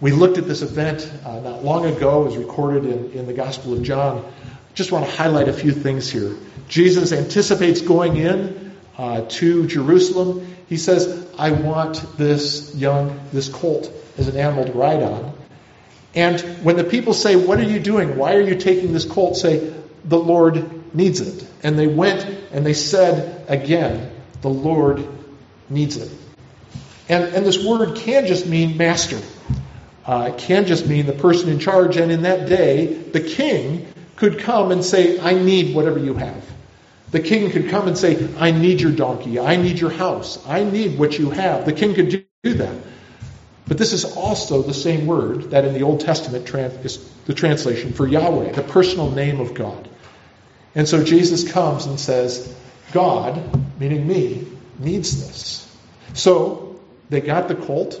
We 0.00 0.12
looked 0.12 0.38
at 0.38 0.46
this 0.46 0.62
event 0.62 1.10
uh, 1.24 1.40
not 1.40 1.64
long 1.64 1.86
ago. 1.86 2.22
It 2.22 2.24
was 2.26 2.36
recorded 2.36 2.84
in, 2.84 3.12
in 3.12 3.26
the 3.26 3.32
Gospel 3.32 3.74
of 3.74 3.82
John. 3.82 4.30
Just 4.74 4.90
want 4.90 5.04
to 5.06 5.10
highlight 5.10 5.48
a 5.48 5.52
few 5.52 5.72
things 5.72 6.10
here. 6.10 6.34
Jesus 6.68 7.12
anticipates 7.12 7.80
going 7.80 8.16
in 8.16 8.74
uh, 8.98 9.22
to 9.28 9.66
Jerusalem. 9.66 10.46
He 10.68 10.76
says, 10.76 11.28
I 11.38 11.52
want 11.52 12.04
this 12.16 12.74
young, 12.74 13.20
this 13.32 13.48
colt 13.48 13.90
as 14.18 14.28
an 14.28 14.36
animal 14.36 14.64
to 14.64 14.72
ride 14.72 15.02
on. 15.02 15.34
And 16.14 16.40
when 16.64 16.76
the 16.76 16.84
people 16.84 17.12
say, 17.12 17.36
What 17.36 17.58
are 17.58 17.64
you 17.64 17.80
doing? 17.80 18.16
Why 18.16 18.34
are 18.34 18.40
you 18.40 18.56
taking 18.56 18.92
this 18.92 19.04
colt? 19.04 19.36
Say, 19.36 19.72
The 20.04 20.18
Lord 20.18 20.94
needs 20.94 21.20
it. 21.20 21.46
And 21.62 21.78
they 21.78 21.86
went 21.86 22.24
and 22.52 22.64
they 22.64 22.74
said 22.74 23.44
again, 23.48 24.10
The 24.42 24.50
Lord 24.50 25.06
needs 25.68 25.96
it. 25.96 26.10
And, 27.08 27.24
and 27.34 27.44
this 27.44 27.64
word 27.64 27.96
can 27.96 28.26
just 28.26 28.46
mean 28.46 28.76
master. 28.76 29.20
Uh, 30.06 30.34
can 30.36 30.66
just 30.66 30.86
mean 30.86 31.06
the 31.06 31.12
person 31.12 31.48
in 31.48 31.58
charge. 31.58 31.96
And 31.96 32.12
in 32.12 32.22
that 32.22 32.48
day, 32.48 32.86
the 32.86 33.20
king 33.20 33.86
could 34.16 34.38
come 34.38 34.70
and 34.70 34.84
say, 34.84 35.18
I 35.18 35.34
need 35.34 35.74
whatever 35.74 35.98
you 35.98 36.14
have. 36.14 36.44
The 37.10 37.20
king 37.20 37.50
could 37.50 37.70
come 37.70 37.88
and 37.88 37.96
say, 37.96 38.28
I 38.38 38.50
need 38.50 38.80
your 38.80 38.92
donkey. 38.92 39.38
I 39.38 39.56
need 39.56 39.78
your 39.78 39.90
house. 39.90 40.44
I 40.46 40.64
need 40.64 40.98
what 40.98 41.18
you 41.18 41.30
have. 41.30 41.64
The 41.64 41.72
king 41.72 41.94
could 41.94 42.26
do 42.42 42.54
that. 42.54 42.74
But 43.66 43.78
this 43.78 43.92
is 43.92 44.04
also 44.04 44.62
the 44.62 44.74
same 44.74 45.06
word 45.06 45.50
that 45.52 45.64
in 45.64 45.72
the 45.72 45.84
Old 45.84 46.00
Testament 46.00 46.48
is 46.84 46.98
the 47.26 47.32
translation 47.32 47.92
for 47.92 48.06
Yahweh, 48.06 48.52
the 48.52 48.62
personal 48.62 49.10
name 49.10 49.40
of 49.40 49.54
God. 49.54 49.88
And 50.74 50.88
so 50.88 51.02
Jesus 51.02 51.50
comes 51.50 51.86
and 51.86 51.98
says, 51.98 52.54
God, 52.92 53.40
meaning 53.80 54.06
me, 54.06 54.46
needs 54.78 55.20
this. 55.20 55.76
So 56.12 56.80
they 57.08 57.20
got 57.20 57.48
the 57.48 57.54
colt, 57.54 58.00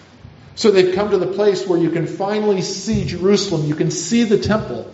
So 0.55 0.71
they've 0.71 0.93
come 0.93 1.11
to 1.11 1.17
the 1.17 1.27
place 1.27 1.65
where 1.65 1.79
you 1.79 1.91
can 1.91 2.07
finally 2.07 2.61
see 2.61 3.05
Jerusalem. 3.05 3.65
You 3.65 3.75
can 3.75 3.91
see 3.91 4.23
the 4.23 4.37
temple. 4.37 4.93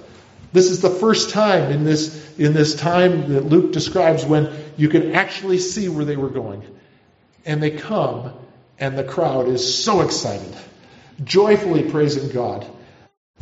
This 0.53 0.69
is 0.69 0.81
the 0.81 0.89
first 0.89 1.31
time 1.31 1.71
in 1.71 1.83
this, 1.83 2.37
in 2.37 2.53
this 2.53 2.75
time 2.75 3.33
that 3.33 3.45
Luke 3.45 3.73
describes 3.73 4.25
when 4.25 4.51
you 4.77 4.89
can 4.89 5.13
actually 5.13 5.57
see 5.57 5.89
where 5.89 6.05
they 6.05 6.15
were 6.15 6.29
going. 6.29 6.63
And 7.45 7.61
they 7.61 7.71
come, 7.71 8.33
and 8.79 8.97
the 8.97 9.03
crowd 9.03 9.47
is 9.47 9.83
so 9.83 10.01
excited, 10.01 10.55
joyfully 11.23 11.89
praising 11.89 12.29
God. 12.29 12.65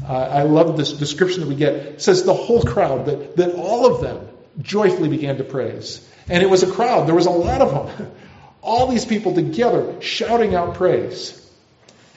Uh, 0.04 0.14
I 0.14 0.44
love 0.44 0.78
this 0.78 0.94
description 0.94 1.42
that 1.42 1.48
we 1.48 1.56
get. 1.56 1.74
It 1.74 2.02
says 2.02 2.24
the 2.24 2.34
whole 2.34 2.62
crowd, 2.62 3.06
that, 3.06 3.38
that 3.38 3.56
all 3.56 3.94
of 3.94 4.02
them 4.02 4.28
joyfully 4.62 5.10
began 5.10 5.38
to 5.38 5.44
praise. 5.44 6.08
And 6.28 6.42
it 6.42 6.50
was 6.50 6.64
a 6.64 6.72
crowd, 6.72 7.08
there 7.08 7.16
was 7.16 7.28
a 7.28 7.32
lot 7.32 7.62
of 7.62 7.98
them. 7.98 8.12
All 8.62 8.88
these 8.88 9.06
people 9.06 9.36
together 9.36 10.02
shouting 10.02 10.56
out 10.56 10.74
praise. 10.74 11.40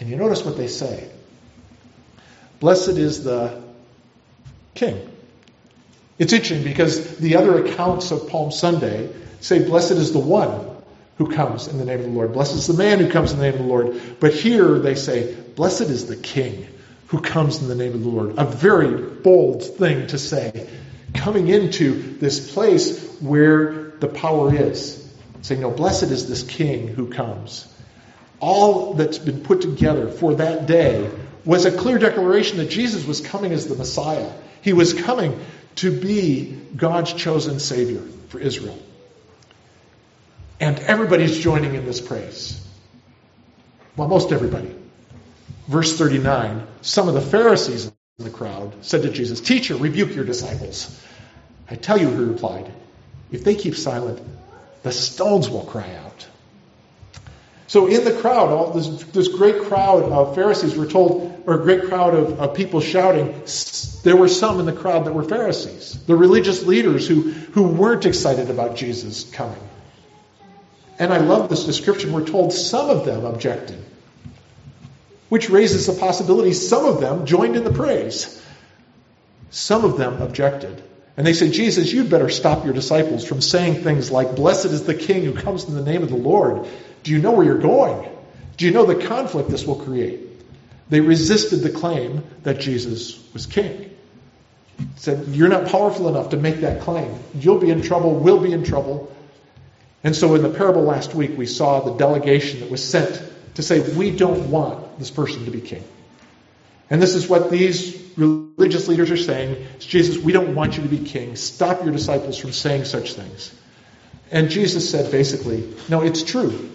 And 0.01 0.09
you 0.09 0.17
notice 0.17 0.45
what 0.45 0.57
they 0.57 0.69
say 0.69 1.11
Blessed 2.61 2.91
is 2.91 3.25
the 3.25 3.63
King. 4.75 5.09
It's 6.19 6.33
interesting 6.33 6.65
because 6.65 7.17
the 7.19 7.37
other 7.37 7.65
accounts 7.65 8.11
of 8.11 8.29
Palm 8.29 8.51
Sunday 8.51 9.13
say, 9.41 9.65
Blessed 9.65 9.93
is 9.93 10.13
the 10.13 10.19
one 10.19 10.69
who 11.17 11.31
comes 11.33 11.69
in 11.69 11.79
the 11.79 11.85
name 11.85 12.01
of 12.01 12.07
the 12.07 12.13
Lord. 12.13 12.33
Blessed 12.33 12.55
is 12.55 12.67
the 12.67 12.75
man 12.75 12.99
who 12.99 13.11
comes 13.11 13.33
in 13.33 13.39
the 13.39 13.45
name 13.45 13.55
of 13.55 13.61
the 13.61 13.67
Lord. 13.67 14.01
But 14.21 14.35
here 14.35 14.79
they 14.79 14.95
say, 14.95 15.35
Blessed 15.35 15.83
is 15.83 16.07
the 16.07 16.17
King 16.17 16.67
who 17.09 17.21
comes 17.21 17.61
in 17.61 17.69
the 17.69 17.75
name 17.75 17.95
of 17.95 18.03
the 18.03 18.09
Lord. 18.09 18.35
A 18.39 18.45
very 18.45 19.01
bold 19.21 19.65
thing 19.65 20.09
to 20.09 20.19
say. 20.19 20.69
Coming 21.15 21.49
into 21.49 22.19
this 22.19 22.53
place 22.53 23.05
where 23.21 23.91
the 23.99 24.09
power 24.09 24.55
is 24.55 25.09
saying, 25.43 25.61
No, 25.61 25.71
blessed 25.71 26.05
is 26.05 26.29
this 26.29 26.43
king 26.43 26.89
who 26.89 27.09
comes. 27.09 27.67
All 28.41 28.95
that's 28.95 29.19
been 29.19 29.43
put 29.43 29.61
together 29.61 30.11
for 30.11 30.37
that 30.37 30.67
day 30.67 31.11
was 31.45 31.65
a 31.65 31.77
clear 31.77 31.99
declaration 31.99 32.59
that 32.59 32.71
Jesus 32.71 33.07
was 33.07 33.21
coming 33.21 33.53
as 33.53 33.67
the 33.67 33.75
Messiah. 33.75 34.31
He 34.63 34.73
was 34.73 34.95
coming 34.95 35.39
to 35.77 35.91
be 35.99 36.59
God's 36.77 37.13
chosen 37.13 37.59
Savior 37.59 38.03
for 38.29 38.39
Israel. 38.39 38.79
And 40.61 40.79
everybody's 40.81 41.39
joining 41.39 41.75
in 41.75 41.85
this 41.85 42.01
praise. 42.01 42.65
Well, 43.97 44.09
most 44.09 44.33
everybody. 44.33 44.75
Verse 45.69 45.97
39 45.97 46.67
Some 46.83 47.09
of 47.09 47.15
the 47.15 47.21
Pharisees 47.21 47.87
in 48.19 48.25
the 48.25 48.31
crowd 48.31 48.85
said 48.85 49.03
to 49.03 49.11
Jesus, 49.11 49.41
Teacher, 49.41 49.77
rebuke 49.77 50.15
your 50.15 50.25
disciples. 50.25 51.01
I 51.71 51.77
tell 51.77 51.99
you, 51.99 52.09
he 52.09 52.17
replied, 52.17 52.73
if 53.31 53.45
they 53.45 53.55
keep 53.55 53.77
silent, 53.77 54.21
the 54.83 54.93
stones 54.93 55.51
will 55.51 55.65
cry 55.65 55.95
out. 55.97 56.27
So 57.69 57.87
in 57.87 58.03
the 58.05 58.15
crowd, 58.15 58.49
all 58.49 58.73
this, 58.73 59.05
this 59.05 59.29
great 59.29 59.65
crowd 59.65 60.05
of 60.05 60.35
Pharisees 60.35 60.75
were 60.75 60.87
told, 60.87 61.43
or 61.47 61.61
a 61.61 61.63
great 61.63 61.85
crowd 61.85 62.15
of, 62.15 62.41
of 62.41 62.55
people 62.55 62.81
shouting, 62.81 63.43
there 64.03 64.17
were 64.17 64.29
some 64.29 64.59
in 64.59 64.65
the 64.65 64.73
crowd 64.73 65.05
that 65.05 65.13
were 65.13 65.23
Pharisees, 65.23 66.03
the 66.07 66.17
religious 66.17 66.65
leaders 66.65 67.07
who, 67.07 67.31
who 67.31 67.65
weren't 67.65 68.07
excited 68.07 68.49
about 68.49 68.77
Jesus 68.77 69.25
coming. 69.31 69.61
And 70.99 71.13
I 71.13 71.19
love 71.19 71.51
this 71.51 71.65
description. 71.65 72.13
We're 72.13 72.27
told 72.27 72.55
some 72.55 72.89
of 72.89 73.05
them 73.05 73.27
objected, 73.27 73.85
which 75.29 75.51
raises 75.51 75.87
the 75.87 75.93
possibility 75.93 76.55
some 76.55 76.87
of 76.87 77.03
them 77.03 77.27
joined 77.27 77.55
in 77.55 77.65
the 77.65 77.73
praise. 77.73 78.43
Some 79.51 79.85
of 79.85 79.99
them 79.99 80.23
objected. 80.23 80.83
And 81.19 81.27
they 81.27 81.33
say, 81.33 81.51
Jesus, 81.51 81.93
you'd 81.93 82.11
better 82.11 82.29
stop 82.29 82.65
your 82.65 82.73
disciples 82.73 83.27
from 83.27 83.41
saying 83.41 83.83
things 83.83 84.09
like, 84.09 84.37
Blessed 84.37 84.67
is 84.67 84.85
the 84.85 84.95
King 84.95 85.25
who 85.25 85.35
comes 85.35 85.65
in 85.65 85.75
the 85.75 85.83
name 85.83 86.05
of 86.05 86.11
the 86.11 86.17
Lord. 86.17 86.69
Do 87.03 87.11
you 87.11 87.19
know 87.19 87.33
where 87.33 87.45
you're 87.45 87.59
going? 87.59 88.09
Do 88.57 88.65
you 88.65 88.71
know 88.71 88.87
the 88.87 89.05
conflict 89.05 89.51
this 89.51 89.67
will 89.67 89.81
create? 89.81 90.21
They 90.89 91.01
resisted 91.01 91.63
the 91.63 91.71
claim 91.71 92.23
that 92.45 92.61
Jesus 92.61 93.21
was 93.33 93.47
king. 93.47 93.91
Said, 94.95 95.27
You're 95.31 95.49
not 95.49 95.67
powerful 95.67 96.09
enough 96.09 96.31
to 96.31 96.37
make 96.37 96.61
that 96.61 96.83
claim. 96.83 97.13
You'll 97.35 97.59
be 97.59 97.71
in 97.71 97.83
trouble, 97.83 98.15
we'll 98.15 98.41
be 98.41 98.53
in 98.53 98.63
trouble. 98.63 99.13
And 100.05 100.15
so 100.15 100.37
in 100.37 100.43
the 100.43 100.51
parable 100.51 100.83
last 100.83 101.17
week, 101.17 101.37
we 101.37 101.47
saw 101.47 101.81
the 101.81 101.97
delegation 101.97 102.61
that 102.61 102.71
was 102.71 102.89
sent 102.89 103.21
to 103.57 103.63
say, 103.65 103.81
We 103.97 104.13
don't 104.13 104.53
want 104.53 105.01
this 105.01 105.11
person 105.11 105.47
to 105.47 105.51
be 105.51 105.61
king. 105.61 105.83
And 106.91 107.03
this 107.03 107.17
is 107.17 107.29
what 107.29 107.51
these 107.51 108.17
religious 108.59 108.89
leaders 108.89 109.11
are 109.11 109.17
saying. 109.17 109.65
Jesus, 109.79 110.19
we 110.19 110.33
don't 110.33 110.55
want 110.55 110.77
you 110.77 110.83
to 110.83 110.89
be 110.89 110.99
king. 110.99 111.37
Stop 111.37 111.85
your 111.85 111.93
disciples 111.93 112.37
from 112.37 112.53
saying 112.53 112.85
such 112.85 113.15
things. 113.15 113.55
And 114.31 114.51
Jesus 114.51 114.91
said 114.91 115.11
basically, 115.11 115.73
no, 115.89 116.03
it's 116.03 116.23
true. 116.23 116.69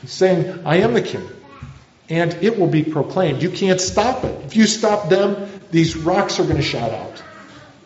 He's 0.00 0.10
saying, 0.10 0.66
I 0.66 0.78
am 0.78 0.94
the 0.94 1.02
king. 1.02 1.28
And 2.08 2.32
it 2.42 2.58
will 2.58 2.66
be 2.66 2.82
proclaimed. 2.82 3.42
You 3.42 3.50
can't 3.50 3.80
stop 3.80 4.24
it. 4.24 4.44
If 4.46 4.56
you 4.56 4.66
stop 4.66 5.08
them, 5.08 5.48
these 5.70 5.96
rocks 5.96 6.40
are 6.40 6.44
going 6.44 6.56
to 6.56 6.62
shout 6.62 6.90
out. 6.90 7.22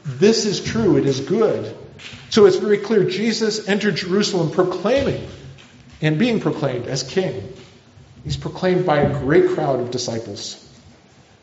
This 0.04 0.46
is 0.46 0.64
true. 0.64 0.96
It 0.96 1.04
is 1.04 1.20
good. 1.20 1.76
So 2.30 2.46
it's 2.46 2.56
very 2.56 2.78
clear. 2.78 3.04
Jesus 3.04 3.68
entered 3.68 3.96
Jerusalem 3.96 4.50
proclaiming 4.50 5.28
and 6.00 6.18
being 6.18 6.40
proclaimed 6.40 6.86
as 6.86 7.02
king. 7.02 7.52
He's 8.24 8.36
proclaimed 8.36 8.86
by 8.86 9.00
a 9.00 9.20
great 9.20 9.50
crowd 9.50 9.80
of 9.80 9.90
disciples. 9.90 10.62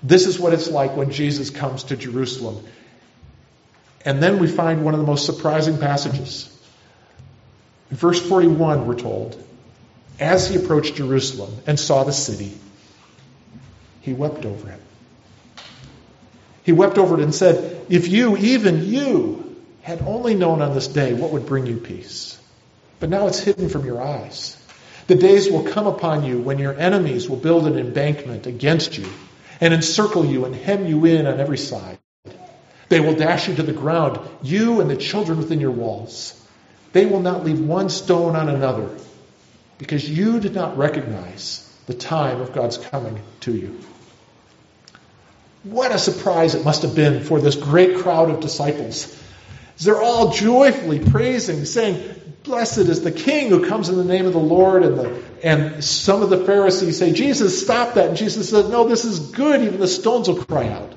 This 0.04 0.28
is 0.28 0.38
what 0.38 0.54
it's 0.54 0.70
like 0.70 0.98
when 0.98 1.12
Jesus 1.12 1.50
comes 1.50 1.86
to 1.86 1.96
Jerusalem. 1.96 2.66
And 4.04 4.22
then 4.22 4.40
we 4.40 4.48
find 4.48 4.84
one 4.84 4.94
of 4.94 5.00
the 5.00 5.06
most 5.06 5.26
surprising 5.26 5.78
passages. 5.78 6.50
In 7.90 7.96
verse 7.96 8.22
41, 8.22 8.86
we're 8.86 8.96
told, 8.96 9.42
as 10.20 10.50
he 10.50 10.58
approached 10.58 10.96
Jerusalem 10.96 11.54
and 11.66 11.80
saw 11.80 12.04
the 12.04 12.12
city, 12.12 12.52
he 14.02 14.14
wept 14.14 14.46
over 14.46 14.70
it. 14.70 14.82
He 16.64 16.74
wept 16.74 16.98
over 16.98 17.18
it 17.18 17.24
and 17.24 17.34
said, 17.34 17.86
If 17.90 18.10
you, 18.10 18.36
even 18.38 18.86
you, 18.86 19.56
had 19.82 20.02
only 20.02 20.36
known 20.36 20.62
on 20.62 20.74
this 20.74 20.88
day 20.88 21.14
what 21.14 21.32
would 21.32 21.46
bring 21.46 21.66
you 21.66 21.78
peace. 21.78 22.38
But 23.00 23.10
now 23.10 23.28
it's 23.28 23.40
hidden 23.40 23.70
from 23.70 23.86
your 23.86 24.02
eyes. 24.02 24.58
The 25.08 25.16
days 25.16 25.50
will 25.50 25.64
come 25.64 25.88
upon 25.88 26.24
you 26.24 26.40
when 26.40 26.60
your 26.60 26.74
enemies 26.74 27.30
will 27.30 27.38
build 27.38 27.68
an 27.68 27.78
embankment 27.78 28.48
against 28.48 28.98
you 28.98 29.08
and 29.62 29.74
encircle 29.74 30.26
you 30.26 30.46
and 30.46 30.56
hem 30.56 30.86
you 30.86 31.06
in 31.06 31.26
on 31.26 31.40
every 31.40 31.58
side. 31.58 31.98
They 32.90 33.00
will 33.00 33.16
dash 33.16 33.48
you 33.48 33.56
to 33.56 33.64
the 33.64 33.74
ground, 33.74 34.20
you 34.42 34.82
and 34.82 34.90
the 34.90 34.98
children 34.98 35.38
within 35.38 35.60
your 35.60 35.72
walls. 35.72 36.40
They 36.92 37.06
will 37.06 37.22
not 37.22 37.44
leave 37.44 37.60
one 37.60 37.90
stone 37.90 38.36
on 38.36 38.50
another, 38.50 38.90
because 39.80 40.08
you 40.08 40.40
did 40.40 40.54
not 40.54 40.78
recognize 40.78 41.68
the 41.88 41.94
time 41.94 42.40
of 42.40 42.54
God's 42.54 42.78
coming 42.78 43.20
to 43.42 43.54
you. 43.56 43.80
What 45.64 45.92
a 45.92 45.98
surprise 45.98 46.56
it 46.56 46.66
must 46.66 46.82
have 46.84 46.94
been 46.94 47.24
for 47.24 47.40
this 47.40 47.56
great 47.56 47.98
crowd 47.98 48.30
of 48.30 48.42
disciples. 48.42 49.20
They're 49.80 50.02
all 50.02 50.32
joyfully 50.32 51.00
praising, 51.00 51.66
saying, 51.66 52.22
Blessed 52.44 52.80
is 52.80 53.02
the 53.02 53.12
King 53.12 53.50
who 53.50 53.68
comes 53.68 53.88
in 53.88 53.96
the 53.96 54.04
name 54.04 54.26
of 54.26 54.34
the 54.34 54.40
Lord. 54.40 54.84
And, 54.84 54.98
the, 54.98 55.24
and 55.44 55.84
some 55.84 56.22
of 56.22 56.30
the 56.30 56.44
Pharisees 56.44 57.00
say, 57.00 57.14
Jesus, 57.14 57.62
stop 57.62 57.94
that. 57.94 58.10
And 58.10 58.18
Jesus 58.18 58.50
says, 58.50 58.70
No, 58.70 58.88
this 58.88 59.06
is 59.06 59.20
good. 59.32 59.62
Even 59.62 59.80
the 59.80 59.88
stones 59.88 60.28
will 60.28 60.44
cry 60.44 60.68
out. 60.68 60.94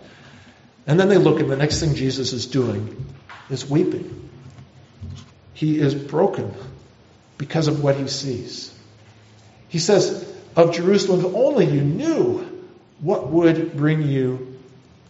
And 0.86 0.98
then 0.98 1.08
they 1.08 1.18
look, 1.18 1.40
and 1.40 1.50
the 1.50 1.56
next 1.56 1.80
thing 1.80 1.94
Jesus 1.94 2.32
is 2.32 2.46
doing 2.46 3.12
is 3.48 3.68
weeping. 3.68 4.28
He 5.54 5.78
is 5.78 5.94
broken 5.94 6.52
because 7.38 7.68
of 7.68 7.82
what 7.82 7.96
he 7.96 8.08
sees. 8.08 8.76
He 9.68 9.78
says, 9.78 10.32
Of 10.56 10.74
Jerusalem, 10.74 11.24
if 11.24 11.34
only 11.34 11.66
you 11.66 11.80
knew 11.80 12.64
what 13.00 13.28
would 13.28 13.76
bring 13.76 14.02
you 14.02 14.58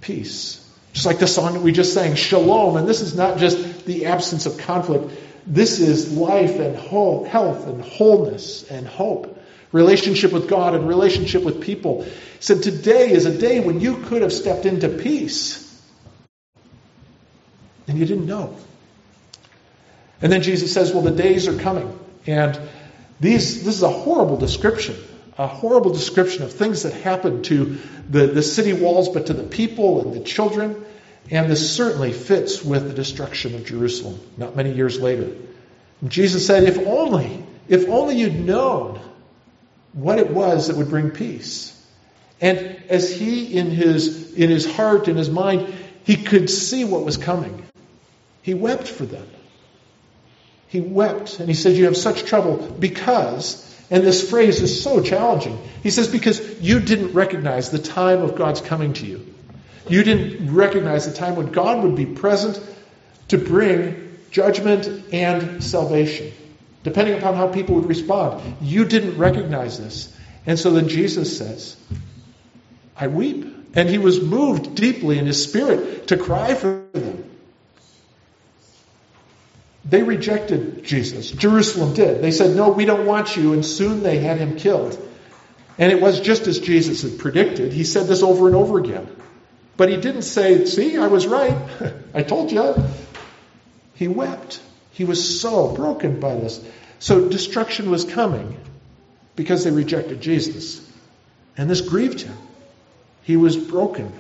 peace. 0.00 0.62
Just 0.92 1.06
like 1.06 1.18
the 1.18 1.26
song 1.26 1.54
that 1.54 1.62
we 1.62 1.72
just 1.72 1.94
sang, 1.94 2.14
Shalom. 2.14 2.76
And 2.76 2.86
this 2.86 3.00
is 3.00 3.14
not 3.16 3.38
just 3.38 3.86
the 3.86 4.06
absence 4.06 4.46
of 4.46 4.58
conflict. 4.58 5.10
This 5.46 5.80
is 5.80 6.12
life 6.16 6.58
and 6.58 6.76
health 6.76 7.66
and 7.66 7.80
wholeness 7.82 8.68
and 8.70 8.86
hope. 8.86 9.40
Relationship 9.72 10.32
with 10.32 10.48
God 10.48 10.74
and 10.74 10.88
relationship 10.88 11.42
with 11.42 11.60
people. 11.60 12.02
He 12.02 12.10
said 12.40 12.62
today 12.62 13.10
is 13.10 13.26
a 13.26 13.36
day 13.36 13.60
when 13.60 13.80
you 13.80 13.96
could 14.04 14.22
have 14.22 14.32
stepped 14.32 14.66
into 14.66 14.88
peace. 14.88 15.62
And 17.88 17.98
you 17.98 18.06
didn't 18.06 18.26
know. 18.26 18.56
And 20.20 20.32
then 20.32 20.42
Jesus 20.42 20.72
says, 20.72 20.92
Well, 20.92 21.02
the 21.02 21.10
days 21.10 21.46
are 21.46 21.58
coming. 21.58 21.98
And 22.26 22.58
these, 23.20 23.64
this 23.64 23.76
is 23.76 23.82
a 23.82 23.90
horrible 23.90 24.36
description 24.36 24.96
a 25.38 25.46
horrible 25.46 25.92
description 25.92 26.44
of 26.44 26.52
things 26.52 26.82
that 26.84 26.92
happened 26.94 27.44
to 27.46 27.78
the, 28.08 28.26
the 28.26 28.42
city 28.42 28.72
walls, 28.72 29.08
but 29.10 29.26
to 29.26 29.34
the 29.34 29.42
people 29.42 30.00
and 30.00 30.14
the 30.14 30.20
children. 30.20 30.84
And 31.30 31.50
this 31.50 31.74
certainly 31.74 32.12
fits 32.12 32.64
with 32.64 32.86
the 32.86 32.94
destruction 32.94 33.54
of 33.54 33.64
Jerusalem 33.64 34.20
not 34.36 34.54
many 34.54 34.72
years 34.72 35.00
later. 35.00 35.32
And 36.00 36.10
Jesus 36.10 36.46
said, 36.46 36.64
If 36.64 36.78
only, 36.78 37.44
if 37.68 37.88
only 37.88 38.16
you'd 38.16 38.38
known 38.38 39.00
what 39.92 40.18
it 40.18 40.30
was 40.30 40.68
that 40.68 40.76
would 40.76 40.90
bring 40.90 41.10
peace. 41.10 41.72
And 42.40 42.58
as 42.88 43.12
he, 43.12 43.56
in 43.56 43.70
his, 43.70 44.34
in 44.34 44.50
his 44.50 44.70
heart, 44.70 45.08
in 45.08 45.16
his 45.16 45.30
mind, 45.30 45.74
he 46.04 46.16
could 46.16 46.50
see 46.50 46.84
what 46.84 47.04
was 47.04 47.16
coming, 47.16 47.64
he 48.42 48.54
wept 48.54 48.86
for 48.86 49.06
them. 49.06 49.26
He 50.68 50.80
wept 50.80 51.40
and 51.40 51.48
he 51.48 51.54
said, 51.54 51.76
You 51.76 51.86
have 51.86 51.96
such 51.96 52.24
trouble 52.24 52.56
because, 52.56 53.62
and 53.90 54.04
this 54.04 54.28
phrase 54.28 54.60
is 54.60 54.82
so 54.82 55.00
challenging. 55.00 55.58
He 55.82 55.90
says, 55.90 56.08
Because 56.08 56.60
you 56.60 56.80
didn't 56.80 57.14
recognize 57.14 57.70
the 57.70 57.78
time 57.78 58.22
of 58.22 58.36
God's 58.36 58.60
coming 58.60 58.92
to 58.94 59.06
you. 59.06 59.34
You 59.88 60.02
didn't 60.02 60.54
recognize 60.54 61.06
the 61.06 61.12
time 61.12 61.36
when 61.36 61.52
God 61.52 61.82
would 61.84 61.94
be 61.94 62.06
present 62.06 62.60
to 63.28 63.38
bring 63.38 64.18
judgment 64.30 65.12
and 65.12 65.62
salvation, 65.62 66.32
depending 66.82 67.18
upon 67.18 67.34
how 67.34 67.48
people 67.48 67.76
would 67.76 67.86
respond. 67.86 68.56
You 68.60 68.84
didn't 68.84 69.18
recognize 69.18 69.78
this. 69.78 70.12
And 70.46 70.58
so 70.58 70.70
then 70.70 70.88
Jesus 70.88 71.36
says, 71.36 71.76
I 72.96 73.08
weep. 73.08 73.54
And 73.74 73.90
he 73.90 73.98
was 73.98 74.22
moved 74.22 74.74
deeply 74.74 75.18
in 75.18 75.26
his 75.26 75.42
spirit 75.42 76.08
to 76.08 76.16
cry 76.16 76.54
for 76.54 76.84
them. 76.92 77.24
They 79.84 80.02
rejected 80.02 80.82
Jesus. 80.82 81.30
Jerusalem 81.30 81.94
did. 81.94 82.22
They 82.22 82.30
said, 82.30 82.56
No, 82.56 82.70
we 82.70 82.86
don't 82.86 83.06
want 83.06 83.36
you. 83.36 83.52
And 83.52 83.64
soon 83.64 84.02
they 84.02 84.18
had 84.18 84.38
him 84.38 84.56
killed. 84.56 84.98
And 85.78 85.92
it 85.92 86.00
was 86.00 86.20
just 86.20 86.46
as 86.46 86.58
Jesus 86.58 87.02
had 87.02 87.18
predicted. 87.18 87.72
He 87.72 87.84
said 87.84 88.06
this 88.06 88.22
over 88.22 88.46
and 88.46 88.56
over 88.56 88.78
again. 88.78 89.06
But 89.76 89.90
he 89.90 89.96
didn't 89.96 90.22
say, 90.22 90.64
See, 90.64 90.96
I 90.96 91.06
was 91.06 91.26
right. 91.26 91.56
I 92.14 92.22
told 92.22 92.50
you. 92.50 92.74
He 93.94 94.08
wept. 94.08 94.60
He 94.92 95.04
was 95.04 95.40
so 95.40 95.74
broken 95.74 96.20
by 96.20 96.34
this. 96.34 96.62
So 96.98 97.28
destruction 97.28 97.90
was 97.90 98.04
coming 98.04 98.58
because 99.34 99.64
they 99.64 99.70
rejected 99.70 100.20
Jesus. 100.20 100.80
And 101.56 101.68
this 101.68 101.82
grieved 101.82 102.22
him. 102.22 102.36
He 103.22 103.36
was 103.36 103.56
broken 103.56 104.12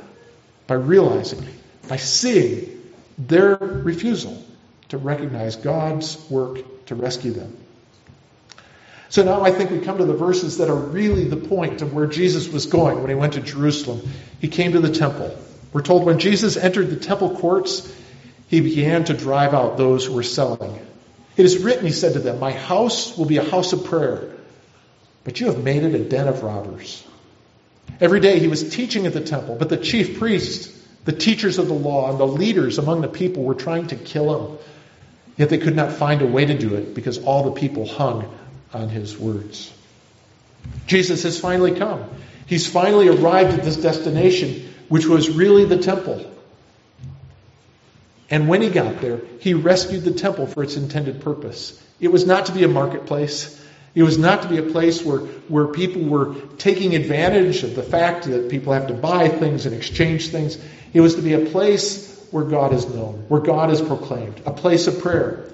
by 0.66 0.74
realizing, 0.74 1.46
by 1.88 1.96
seeing 1.96 2.82
their 3.18 3.56
refusal 3.56 4.42
to 4.88 4.98
recognize 4.98 5.56
God's 5.56 6.18
work 6.28 6.86
to 6.86 6.94
rescue 6.94 7.32
them. 7.32 7.56
So 9.08 9.22
now 9.22 9.42
I 9.42 9.52
think 9.52 9.70
we 9.70 9.78
come 9.80 9.98
to 9.98 10.04
the 10.04 10.14
verses 10.14 10.58
that 10.58 10.68
are 10.68 10.76
really 10.76 11.24
the 11.24 11.36
point 11.36 11.80
of 11.80 11.94
where 11.94 12.06
Jesus 12.06 12.48
was 12.48 12.66
going 12.66 13.00
when 13.00 13.08
he 13.08 13.14
went 13.14 13.34
to 13.34 13.40
Jerusalem. 13.40 14.02
He 14.40 14.48
came 14.48 14.72
to 14.72 14.80
the 14.80 14.92
temple. 14.92 15.36
We're 15.72 15.82
told 15.82 16.04
when 16.04 16.18
Jesus 16.18 16.56
entered 16.56 16.90
the 16.90 16.96
temple 16.96 17.36
courts, 17.36 17.92
he 18.48 18.60
began 18.60 19.04
to 19.04 19.14
drive 19.14 19.54
out 19.54 19.76
those 19.76 20.04
who 20.04 20.14
were 20.14 20.22
selling. 20.22 20.78
It 21.36 21.44
is 21.44 21.62
written, 21.62 21.84
he 21.84 21.92
said 21.92 22.14
to 22.14 22.20
them, 22.20 22.40
My 22.40 22.52
house 22.52 23.16
will 23.16 23.26
be 23.26 23.36
a 23.36 23.44
house 23.44 23.72
of 23.72 23.84
prayer, 23.84 24.32
but 25.24 25.40
you 25.40 25.46
have 25.46 25.62
made 25.62 25.82
it 25.82 25.94
a 25.94 26.04
den 26.04 26.28
of 26.28 26.42
robbers. 26.42 27.04
Every 28.00 28.20
day 28.20 28.38
he 28.38 28.48
was 28.48 28.70
teaching 28.74 29.06
at 29.06 29.12
the 29.12 29.20
temple, 29.20 29.56
but 29.56 29.68
the 29.68 29.76
chief 29.76 30.18
priests, 30.18 30.72
the 31.04 31.12
teachers 31.12 31.58
of 31.58 31.68
the 31.68 31.74
law, 31.74 32.10
and 32.10 32.18
the 32.18 32.26
leaders 32.26 32.78
among 32.78 33.00
the 33.00 33.08
people 33.08 33.42
were 33.42 33.54
trying 33.54 33.88
to 33.88 33.96
kill 33.96 34.38
him. 34.38 34.58
Yet 35.36 35.50
they 35.50 35.58
could 35.58 35.76
not 35.76 35.92
find 35.92 36.22
a 36.22 36.26
way 36.26 36.46
to 36.46 36.56
do 36.56 36.74
it 36.76 36.94
because 36.94 37.18
all 37.18 37.44
the 37.44 37.52
people 37.52 37.86
hung 37.86 38.32
on 38.72 38.88
his 38.88 39.18
words. 39.18 39.72
Jesus 40.86 41.22
has 41.24 41.38
finally 41.38 41.74
come. 41.74 42.04
He's 42.46 42.66
finally 42.66 43.08
arrived 43.08 43.58
at 43.58 43.64
this 43.64 43.76
destination, 43.76 44.72
which 44.88 45.06
was 45.06 45.30
really 45.30 45.64
the 45.64 45.78
temple. 45.78 46.32
And 48.28 48.48
when 48.48 48.62
he 48.62 48.70
got 48.70 49.00
there, 49.00 49.20
he 49.40 49.54
rescued 49.54 50.04
the 50.04 50.12
temple 50.12 50.46
for 50.46 50.62
its 50.62 50.76
intended 50.76 51.20
purpose. 51.20 51.80
It 52.00 52.08
was 52.08 52.26
not 52.26 52.46
to 52.46 52.52
be 52.52 52.64
a 52.64 52.68
marketplace. 52.68 53.62
It 53.94 54.02
was 54.02 54.18
not 54.18 54.42
to 54.42 54.48
be 54.48 54.58
a 54.58 54.62
place 54.62 55.02
where, 55.04 55.20
where 55.48 55.68
people 55.68 56.02
were 56.02 56.34
taking 56.58 56.94
advantage 56.94 57.62
of 57.62 57.74
the 57.74 57.82
fact 57.82 58.24
that 58.26 58.50
people 58.50 58.72
have 58.72 58.88
to 58.88 58.94
buy 58.94 59.28
things 59.28 59.64
and 59.64 59.74
exchange 59.74 60.28
things. 60.28 60.58
It 60.92 61.00
was 61.00 61.14
to 61.14 61.22
be 61.22 61.34
a 61.34 61.46
place 61.46 62.26
where 62.30 62.44
God 62.44 62.72
is 62.74 62.86
known, 62.86 63.24
where 63.28 63.40
God 63.40 63.70
is 63.70 63.80
proclaimed, 63.80 64.42
a 64.44 64.52
place 64.52 64.86
of 64.86 65.00
prayer. 65.00 65.50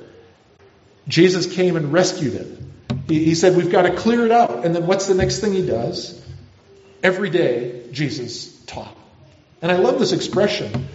Jesus 1.07 1.53
came 1.53 1.77
and 1.77 1.93
rescued 1.93 2.35
it. 2.35 2.59
He, 3.07 3.25
he 3.25 3.35
said, 3.35 3.57
We've 3.57 3.71
got 3.71 3.83
to 3.83 3.95
clear 3.95 4.25
it 4.25 4.33
out. 4.33 4.65
And 4.65 4.75
then 4.75 4.87
what's 4.87 5.07
the 5.07 5.15
next 5.15 5.41
thing 5.41 5.53
he 5.53 5.67
does? 5.67 6.21
Every 7.03 7.31
day, 7.31 7.87
Jesus 7.93 8.65
taught. 8.65 8.97
And 9.63 9.71
I 9.71 9.77
love 9.77 9.99
this 10.01 10.13
expression. 10.13 10.89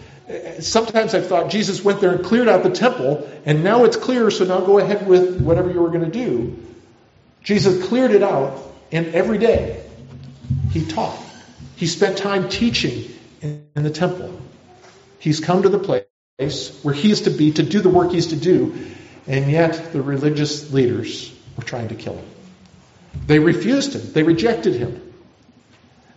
Sometimes 0.60 1.16
I've 1.16 1.28
thought 1.28 1.50
Jesus 1.50 1.84
went 1.84 2.02
there 2.02 2.12
and 2.12 2.24
cleared 2.24 2.50
out 2.50 2.64
the 2.64 2.70
temple, 2.70 3.28
and 3.46 3.64
now 3.64 3.86
it's 3.86 3.96
clear, 3.96 4.30
so 4.30 4.44
now 4.44 4.60
go 4.60 4.78
ahead 4.78 5.08
with 5.08 5.42
whatever 5.42 5.72
you 5.72 5.82
were 5.82 5.90
going 5.90 6.04
to 6.04 6.12
do. 6.12 6.62
Jesus 7.44 7.88
cleared 7.88 8.12
it 8.12 8.24
out, 8.24 8.60
and 8.92 9.08
every 9.16 9.38
day 9.38 9.82
he 10.72 10.86
taught. 10.86 11.18
He 11.78 11.88
spent 11.88 12.18
time 12.18 12.50
teaching 12.50 13.10
in, 13.42 13.64
the 13.76 13.90
temple. 13.90 14.38
He's 15.20 15.40
come 15.40 15.62
to 15.62 15.70
the 15.70 15.80
place 15.80 16.84
where 16.84 16.94
he 16.94 17.10
is 17.10 17.22
to 17.22 17.30
be 17.30 17.54
to 17.54 17.64
do 17.64 17.80
the 17.80 17.90
work 17.90 18.12
he's 18.12 18.28
to 18.28 18.36
do, 18.36 18.76
and 19.28 19.50
yet 19.50 19.94
the 19.94 20.02
religious 20.02 20.74
leaders 20.74 21.34
were 21.56 21.64
trying 21.64 21.88
to 21.88 21.96
kill 21.96 22.16
him. 22.16 22.26
They 23.28 23.40
refused 23.40 23.94
him, 23.94 24.12
they 24.12 24.24
rejected 24.24 24.76
him. 24.76 25.14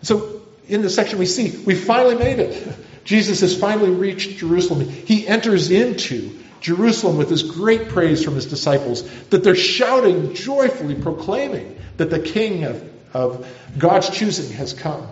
So, 0.02 0.39
in 0.70 0.82
the 0.82 0.90
section 0.90 1.18
we 1.18 1.26
see, 1.26 1.50
we 1.64 1.74
finally 1.74 2.14
made 2.14 2.38
it. 2.38 2.76
Jesus 3.04 3.40
has 3.40 3.58
finally 3.58 3.90
reached 3.90 4.38
Jerusalem. 4.38 4.88
He 4.88 5.26
enters 5.26 5.70
into 5.70 6.38
Jerusalem 6.60 7.16
with 7.16 7.28
this 7.28 7.42
great 7.42 7.88
praise 7.88 8.22
from 8.22 8.34
his 8.34 8.46
disciples 8.46 9.02
that 9.30 9.42
they're 9.42 9.56
shouting, 9.56 10.34
joyfully 10.34 10.94
proclaiming 10.94 11.78
that 11.96 12.10
the 12.10 12.20
King 12.20 12.64
of, 12.64 12.90
of 13.12 13.46
God's 13.76 14.10
choosing 14.10 14.56
has 14.56 14.72
come. 14.72 15.06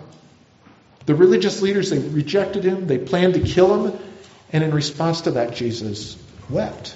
The 1.05 1.15
religious 1.15 1.61
leaders, 1.61 1.89
they 1.89 1.99
rejected 1.99 2.63
him, 2.63 2.87
they 2.87 2.99
planned 2.99 3.33
to 3.33 3.41
kill 3.41 3.87
him, 3.87 3.99
and 4.53 4.63
in 4.63 4.73
response 4.73 5.21
to 5.21 5.31
that, 5.31 5.55
Jesus 5.55 6.17
wept. 6.49 6.95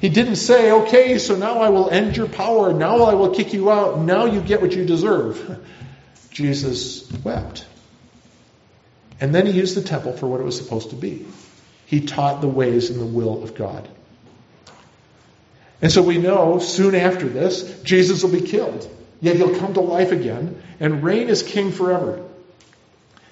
He 0.00 0.08
didn't 0.08 0.36
say, 0.36 0.72
okay, 0.72 1.18
so 1.18 1.36
now 1.36 1.60
I 1.60 1.70
will 1.70 1.88
end 1.88 2.16
your 2.16 2.26
power, 2.26 2.72
now 2.72 3.04
I 3.04 3.14
will 3.14 3.30
kick 3.30 3.52
you 3.52 3.70
out, 3.70 4.00
now 4.00 4.26
you 4.26 4.40
get 4.40 4.60
what 4.60 4.72
you 4.72 4.84
deserve. 4.84 5.64
Jesus 6.32 7.10
wept. 7.24 7.66
And 9.20 9.34
then 9.34 9.46
he 9.46 9.52
used 9.52 9.76
the 9.76 9.82
temple 9.82 10.12
for 10.14 10.26
what 10.26 10.40
it 10.40 10.44
was 10.44 10.56
supposed 10.56 10.90
to 10.90 10.96
be. 10.96 11.26
He 11.86 12.00
taught 12.00 12.40
the 12.40 12.48
ways 12.48 12.90
and 12.90 13.00
the 13.00 13.06
will 13.06 13.42
of 13.42 13.54
God. 13.54 13.88
And 15.80 15.92
so 15.92 16.02
we 16.02 16.18
know 16.18 16.58
soon 16.58 16.94
after 16.94 17.28
this, 17.28 17.82
Jesus 17.82 18.22
will 18.22 18.32
be 18.32 18.40
killed. 18.40 18.88
Yet 19.20 19.36
he'll 19.36 19.58
come 19.58 19.74
to 19.74 19.80
life 19.80 20.10
again 20.10 20.60
and 20.80 21.02
reign 21.02 21.28
as 21.28 21.42
king 21.42 21.70
forever. 21.70 22.24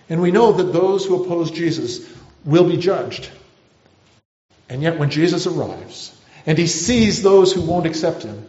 And 0.09 0.21
we 0.21 0.31
know 0.31 0.53
that 0.53 0.73
those 0.73 1.05
who 1.07 1.25
oppose 1.25 1.51
Jesus 1.51 2.09
will 2.45 2.69
be 2.69 2.77
judged. 2.77 3.29
And 4.69 4.83
yet, 4.83 4.99
when 4.99 5.11
Jesus 5.11 5.47
arrives 5.47 6.17
and 6.47 6.57
he 6.57 6.69
sees 6.69 7.23
those 7.23 7.53
who 7.53 7.63
won't 7.63 7.87
accept 7.87 8.23
him, 8.23 8.47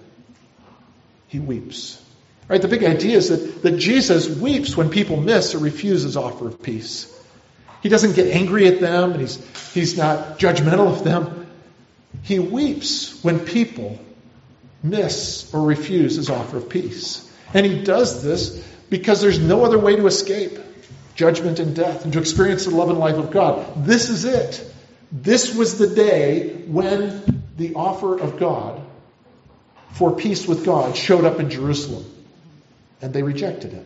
he 1.28 1.40
weeps. 1.40 2.04
Right? 2.52 2.62
The 2.62 2.68
big 2.68 2.84
idea 2.84 3.16
is 3.16 3.30
that, 3.30 3.62
that 3.62 3.78
Jesus 3.78 4.28
weeps 4.28 4.76
when 4.76 4.90
people 4.90 5.16
miss 5.16 5.56
or 5.56 5.60
refuse 5.60 6.02
his 6.02 6.18
offer 6.18 6.50
of 6.50 6.62
peace. 6.62 7.08
He 7.82 7.88
doesn't 7.88 8.14
get 8.14 8.28
angry 8.28 8.68
at 8.68 8.82
them 8.82 9.14
and 9.14 9.22
he's, 9.22 9.38
he's 9.74 9.98
not 9.98 10.38
judgmental 10.38 10.92
of 10.92 11.06
them. 11.06 11.48
He 12.24 12.40
weeps 12.40 13.24
when 13.24 13.40
people 13.40 13.98
miss 14.84 15.50
or 15.54 15.64
refuse 15.64 16.18
his 16.18 16.30
offer 16.30 16.58
of 16.58 16.68
peace. 16.68 17.26
And 17.54 17.66
he 17.66 17.86
does 17.86 18.22
this 18.22 18.62
because 18.90 19.22
there's 19.22 19.40
no 19.40 19.64
other 19.64 19.80
way 19.80 19.96
to 19.96 20.06
escape 20.06 20.60
judgment 21.16 21.60
and 21.60 21.74
death, 21.74 22.04
and 22.04 22.12
to 22.12 22.20
experience 22.20 22.66
the 22.66 22.72
love 22.72 22.90
and 22.90 23.00
life 23.00 23.16
of 23.16 23.32
God. 23.32 23.86
This 23.86 24.10
is 24.10 24.26
it. 24.26 24.62
This 25.10 25.56
was 25.56 25.78
the 25.78 25.88
day 25.88 26.50
when 26.68 27.46
the 27.56 27.76
offer 27.76 28.20
of 28.20 28.38
God 28.38 28.82
for 29.94 30.14
peace 30.14 30.46
with 30.48 30.66
God 30.66 30.98
showed 30.98 31.24
up 31.24 31.40
in 31.40 31.50
Jerusalem, 31.50 32.06
and 33.02 33.14
they 33.14 33.24
rejected 33.24 33.74
it. 33.74 33.86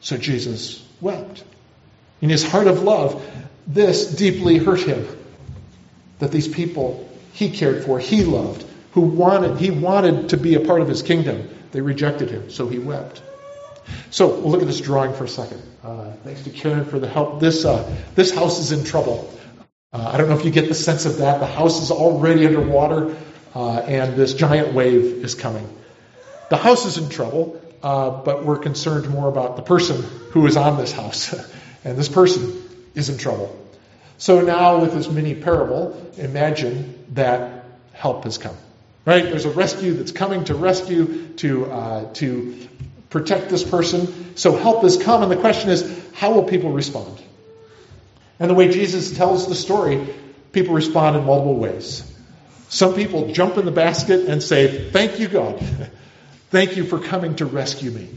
So 0.00 0.16
Jesus 0.16 0.86
wept. 1.00 1.42
In 2.20 2.28
his 2.28 2.44
heart 2.44 2.66
of 2.66 2.82
love, 2.82 3.24
this 3.66 4.14
deeply 4.14 4.58
hurt 4.58 4.80
him. 4.80 5.06
That 6.18 6.30
these 6.30 6.48
people 6.48 7.08
he 7.32 7.50
cared 7.50 7.84
for, 7.84 7.98
he 7.98 8.24
loved, 8.24 8.64
who 8.92 9.00
wanted, 9.00 9.58
he 9.58 9.70
wanted 9.70 10.28
to 10.30 10.36
be 10.36 10.54
a 10.54 10.60
part 10.60 10.80
of 10.80 10.88
his 10.88 11.02
kingdom, 11.02 11.48
they 11.72 11.80
rejected 11.80 12.30
him, 12.30 12.50
so 12.50 12.68
he 12.68 12.78
wept. 12.78 13.20
So 14.10 14.28
we'll 14.28 14.50
look 14.50 14.60
at 14.60 14.68
this 14.68 14.80
drawing 14.80 15.12
for 15.14 15.24
a 15.24 15.28
second. 15.28 15.60
Uh, 15.82 16.12
thanks 16.22 16.42
to 16.44 16.50
Karen 16.50 16.84
for 16.84 16.98
the 16.98 17.08
help. 17.08 17.40
This 17.40 17.64
uh, 17.64 17.94
this 18.14 18.34
house 18.34 18.58
is 18.58 18.72
in 18.72 18.84
trouble. 18.84 19.30
Uh, 19.92 20.10
I 20.12 20.16
don't 20.16 20.28
know 20.28 20.38
if 20.38 20.44
you 20.44 20.50
get 20.50 20.68
the 20.68 20.74
sense 20.74 21.04
of 21.04 21.18
that. 21.18 21.40
The 21.40 21.46
house 21.46 21.82
is 21.82 21.90
already 21.90 22.46
underwater, 22.46 23.16
uh, 23.54 23.78
and 23.80 24.16
this 24.16 24.34
giant 24.34 24.72
wave 24.72 25.24
is 25.24 25.34
coming. 25.34 25.68
The 26.54 26.60
house 26.60 26.86
is 26.86 26.98
in 26.98 27.08
trouble, 27.08 27.60
uh, 27.82 28.22
but 28.22 28.44
we're 28.44 28.58
concerned 28.58 29.10
more 29.10 29.28
about 29.28 29.56
the 29.56 29.62
person 29.62 30.04
who 30.30 30.46
is 30.46 30.56
on 30.56 30.76
this 30.76 30.92
house. 30.92 31.34
and 31.84 31.98
this 31.98 32.08
person 32.08 32.62
is 32.94 33.08
in 33.08 33.18
trouble. 33.18 33.58
So 34.18 34.40
now, 34.40 34.80
with 34.80 34.94
this 34.94 35.08
mini 35.08 35.34
parable, 35.34 36.00
imagine 36.16 37.06
that 37.14 37.64
help 37.92 38.22
has 38.22 38.38
come. 38.38 38.54
Right? 39.04 39.24
There's 39.24 39.46
a 39.46 39.50
rescue 39.50 39.94
that's 39.94 40.12
coming 40.12 40.44
to 40.44 40.54
rescue, 40.54 41.30
to, 41.38 41.66
uh, 41.66 42.12
to 42.14 42.68
protect 43.10 43.48
this 43.48 43.64
person. 43.64 44.36
So 44.36 44.54
help 44.56 44.84
has 44.84 44.96
come, 44.96 45.24
and 45.24 45.32
the 45.32 45.36
question 45.36 45.70
is, 45.70 45.82
how 46.14 46.34
will 46.34 46.44
people 46.44 46.70
respond? 46.70 47.20
And 48.38 48.48
the 48.48 48.54
way 48.54 48.70
Jesus 48.70 49.16
tells 49.16 49.48
the 49.48 49.56
story, 49.56 50.06
people 50.52 50.72
respond 50.72 51.16
in 51.16 51.24
multiple 51.24 51.56
ways. 51.56 52.08
Some 52.68 52.94
people 52.94 53.32
jump 53.32 53.58
in 53.58 53.64
the 53.64 53.72
basket 53.72 54.28
and 54.28 54.40
say, 54.40 54.88
Thank 54.92 55.18
you, 55.18 55.26
God. 55.26 55.60
Thank 56.54 56.76
you 56.76 56.84
for 56.84 57.00
coming 57.00 57.34
to 57.36 57.46
rescue 57.46 57.90
me. 57.90 58.08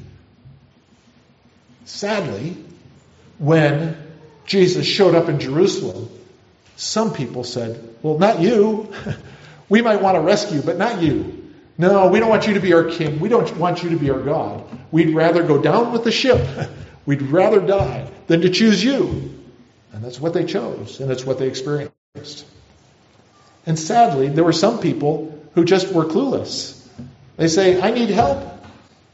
Sadly, 1.85 2.55
when 3.39 3.97
Jesus 4.45 4.85
showed 4.85 5.15
up 5.15 5.27
in 5.27 5.39
Jerusalem, 5.39 6.07
some 6.75 7.15
people 7.15 7.43
said, 7.43 7.95
Well, 8.03 8.19
not 8.19 8.39
you. 8.39 8.93
We 9.69 9.81
might 9.81 10.03
want 10.03 10.15
to 10.15 10.21
rescue, 10.21 10.61
but 10.61 10.77
not 10.77 11.01
you. 11.01 11.51
No, 11.79 12.09
we 12.09 12.19
don't 12.19 12.29
want 12.29 12.47
you 12.47 12.53
to 12.53 12.59
be 12.59 12.73
our 12.73 12.85
king. 12.85 13.19
We 13.19 13.27
don't 13.27 13.57
want 13.57 13.81
you 13.83 13.89
to 13.89 13.97
be 13.97 14.11
our 14.11 14.21
God. 14.21 14.63
We'd 14.91 15.15
rather 15.15 15.41
go 15.41 15.59
down 15.59 15.91
with 15.91 16.03
the 16.03 16.11
ship. 16.11 16.47
We'd 17.07 17.23
rather 17.23 17.59
die 17.59 18.07
than 18.27 18.41
to 18.41 18.49
choose 18.51 18.81
you. 18.81 19.33
And 19.91 20.03
that's 20.03 20.21
what 20.21 20.33
they 20.33 20.45
chose, 20.45 21.01
and 21.01 21.11
it's 21.11 21.25
what 21.25 21.39
they 21.39 21.47
experienced. 21.47 22.45
And 23.65 23.79
sadly, 23.79 24.29
there 24.29 24.43
were 24.43 24.53
some 24.53 24.79
people 24.79 25.37
who 25.55 25.65
just 25.65 25.91
were 25.91 26.05
clueless. 26.05 26.76
They 27.37 27.47
say, 27.47 27.81
I 27.81 27.91
need 27.91 28.09
help. 28.09 28.55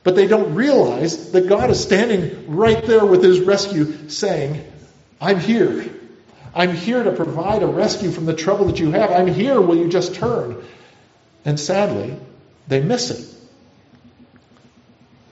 But 0.04 0.16
they 0.16 0.28
don't 0.28 0.56
realize 0.56 1.32
that 1.32 1.48
God 1.48 1.70
is 1.70 1.82
standing 1.82 2.56
right 2.56 2.84
there 2.86 3.06
with 3.06 3.24
his 3.24 3.40
rescue 3.40 4.10
saying, 4.10 4.66
I'm 5.22 5.40
here. 5.40 5.90
I'm 6.54 6.76
here 6.76 7.04
to 7.04 7.12
provide 7.12 7.64
a 7.64 7.68
rescue 7.68 8.12
from 8.12 8.26
the 8.26 8.36
trouble 8.36 8.66
that 8.66 8.80
you 8.80 8.92
have. 8.92 9.12
I'm 9.12 9.28
here. 9.28 9.60
Will 9.62 9.78
you 9.78 9.90
just 9.90 10.16
turn? 10.16 10.62
And 11.46 11.60
sadly, 11.60 12.18
they 12.68 12.82
miss 12.82 13.12
it. 13.12 13.34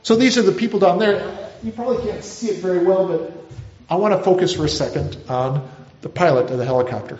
So 0.03 0.15
these 0.15 0.37
are 0.37 0.41
the 0.41 0.51
people 0.53 0.79
down 0.79 0.99
there. 0.99 1.49
You 1.63 1.71
probably 1.71 2.09
can't 2.09 2.23
see 2.23 2.47
it 2.47 2.61
very 2.61 2.83
well, 2.83 3.07
but 3.07 3.33
I 3.89 3.95
want 3.95 4.13
to 4.17 4.23
focus 4.23 4.55
for 4.55 4.65
a 4.65 4.69
second 4.69 5.17
on 5.29 5.69
the 6.01 6.09
pilot 6.09 6.49
of 6.49 6.57
the 6.57 6.65
helicopter. 6.65 7.19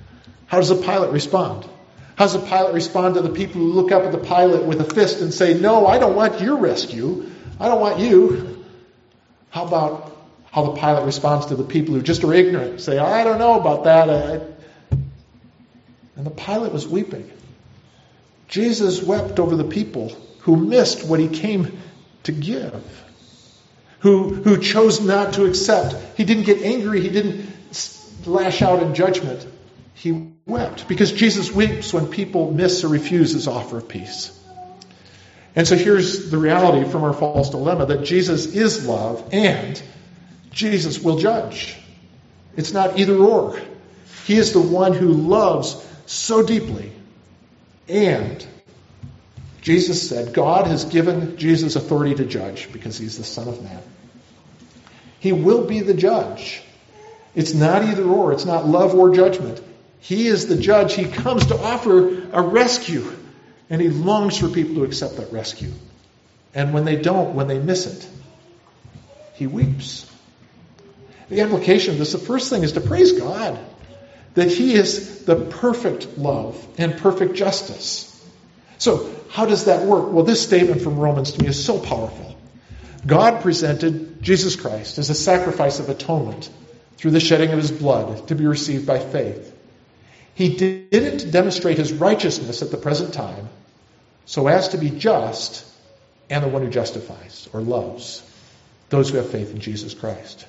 How 0.46 0.58
does 0.58 0.68
the 0.68 0.82
pilot 0.82 1.10
respond? 1.10 1.68
How 2.16 2.26
does 2.26 2.34
the 2.34 2.46
pilot 2.46 2.74
respond 2.74 3.14
to 3.14 3.22
the 3.22 3.30
people 3.30 3.60
who 3.60 3.72
look 3.72 3.90
up 3.90 4.02
at 4.02 4.12
the 4.12 4.18
pilot 4.18 4.64
with 4.64 4.80
a 4.80 4.84
fist 4.84 5.20
and 5.20 5.32
say, 5.32 5.58
No, 5.58 5.86
I 5.86 5.98
don't 5.98 6.14
want 6.14 6.40
your 6.40 6.56
rescue. 6.56 7.30
I 7.58 7.68
don't 7.68 7.80
want 7.80 7.98
you. 8.00 8.64
How 9.50 9.66
about 9.66 10.12
how 10.52 10.64
the 10.64 10.72
pilot 10.72 11.06
responds 11.06 11.46
to 11.46 11.56
the 11.56 11.64
people 11.64 11.94
who 11.94 12.02
just 12.02 12.22
are 12.24 12.34
ignorant, 12.34 12.80
say, 12.80 12.98
I 12.98 13.24
don't 13.24 13.38
know 13.38 13.58
about 13.58 13.84
that. 13.84 14.10
And 16.14 16.26
the 16.26 16.30
pilot 16.30 16.72
was 16.72 16.86
weeping. 16.86 17.30
Jesus 18.48 19.02
wept 19.02 19.40
over 19.40 19.56
the 19.56 19.64
people 19.64 20.14
who 20.40 20.56
missed 20.56 21.06
what 21.06 21.20
he 21.20 21.28
came 21.28 21.80
to 22.24 22.32
give, 22.32 23.04
who, 24.00 24.34
who 24.34 24.60
chose 24.60 25.00
not 25.00 25.34
to 25.34 25.46
accept. 25.46 25.96
He 26.18 26.24
didn't 26.24 26.44
get 26.44 26.60
angry, 26.60 27.00
he 27.00 27.08
didn't 27.08 27.50
lash 28.26 28.60
out 28.60 28.82
in 28.82 28.94
judgment. 28.94 29.46
He 29.94 30.32
wept 30.46 30.88
because 30.88 31.12
Jesus 31.12 31.52
weeps 31.52 31.92
when 31.92 32.08
people 32.08 32.52
miss 32.52 32.84
or 32.84 32.88
refuse 32.88 33.32
his 33.32 33.46
offer 33.46 33.78
of 33.78 33.88
peace. 33.88 34.38
And 35.54 35.68
so 35.68 35.76
here's 35.76 36.30
the 36.30 36.38
reality 36.38 36.90
from 36.90 37.04
our 37.04 37.12
false 37.12 37.50
dilemma 37.50 37.86
that 37.86 38.04
Jesus 38.04 38.46
is 38.46 38.86
love 38.86 39.28
and 39.32 39.80
Jesus 40.50 41.00
will 41.00 41.18
judge. 41.18 41.76
It's 42.56 42.72
not 42.72 42.98
either 42.98 43.16
or. 43.16 43.60
He 44.24 44.36
is 44.36 44.52
the 44.52 44.60
one 44.60 44.92
who 44.92 45.08
loves 45.08 45.76
so 46.06 46.42
deeply. 46.42 46.92
And 47.88 48.46
Jesus 49.60 50.08
said, 50.08 50.32
God 50.32 50.66
has 50.66 50.84
given 50.84 51.36
Jesus 51.36 51.76
authority 51.76 52.14
to 52.16 52.24
judge 52.24 52.72
because 52.72 52.98
he's 52.98 53.18
the 53.18 53.24
Son 53.24 53.48
of 53.48 53.62
Man. 53.62 53.82
He 55.20 55.32
will 55.32 55.66
be 55.66 55.80
the 55.80 55.94
judge. 55.94 56.62
It's 57.34 57.54
not 57.54 57.84
either 57.84 58.04
or, 58.04 58.32
it's 58.32 58.44
not 58.44 58.66
love 58.66 58.94
or 58.94 59.14
judgment. 59.14 59.62
He 60.02 60.26
is 60.26 60.46
the 60.48 60.56
judge. 60.56 60.94
He 60.94 61.06
comes 61.06 61.46
to 61.46 61.56
offer 61.56 62.28
a 62.32 62.42
rescue, 62.42 63.10
and 63.70 63.80
he 63.80 63.88
longs 63.88 64.36
for 64.36 64.48
people 64.48 64.74
to 64.74 64.84
accept 64.84 65.16
that 65.16 65.32
rescue. 65.32 65.72
And 66.54 66.74
when 66.74 66.84
they 66.84 66.96
don't, 66.96 67.34
when 67.34 67.48
they 67.48 67.58
miss 67.58 67.86
it, 67.86 68.08
he 69.34 69.46
weeps. 69.46 70.10
The 71.30 71.40
implication 71.40 71.94
of 71.94 71.98
this, 71.98 72.12
the 72.12 72.18
first 72.18 72.50
thing 72.50 72.62
is 72.62 72.72
to 72.72 72.80
praise 72.80 73.12
God 73.12 73.58
that 74.34 74.48
He 74.48 74.74
is 74.74 75.24
the 75.24 75.36
perfect 75.36 76.18
love 76.18 76.66
and 76.78 76.96
perfect 76.98 77.34
justice. 77.34 78.08
So, 78.78 79.10
how 79.30 79.46
does 79.46 79.66
that 79.66 79.86
work? 79.86 80.12
Well, 80.12 80.24
this 80.24 80.42
statement 80.42 80.82
from 80.82 80.98
Romans 80.98 81.32
to 81.32 81.42
me 81.42 81.48
is 81.48 81.64
so 81.64 81.78
powerful. 81.78 82.36
God 83.06 83.42
presented 83.42 84.22
Jesus 84.22 84.56
Christ 84.56 84.98
as 84.98 85.10
a 85.10 85.14
sacrifice 85.14 85.80
of 85.80 85.88
atonement 85.88 86.50
through 86.96 87.12
the 87.12 87.20
shedding 87.20 87.50
of 87.50 87.58
His 87.58 87.70
blood 87.70 88.28
to 88.28 88.34
be 88.34 88.46
received 88.46 88.86
by 88.86 88.98
faith. 88.98 89.51
He 90.34 90.56
didn't 90.56 91.30
demonstrate 91.30 91.78
His 91.78 91.92
righteousness 91.92 92.62
at 92.62 92.70
the 92.70 92.76
present 92.76 93.14
time 93.14 93.48
so 94.24 94.46
as 94.46 94.68
to 94.70 94.78
be 94.78 94.90
just 94.90 95.64
and 96.30 96.42
the 96.42 96.48
one 96.48 96.62
who 96.62 96.70
justifies 96.70 97.48
or 97.52 97.60
loves 97.60 98.22
those 98.88 99.10
who 99.10 99.16
have 99.16 99.30
faith 99.30 99.50
in 99.50 99.60
Jesus 99.60 99.94
Christ. 99.94 100.46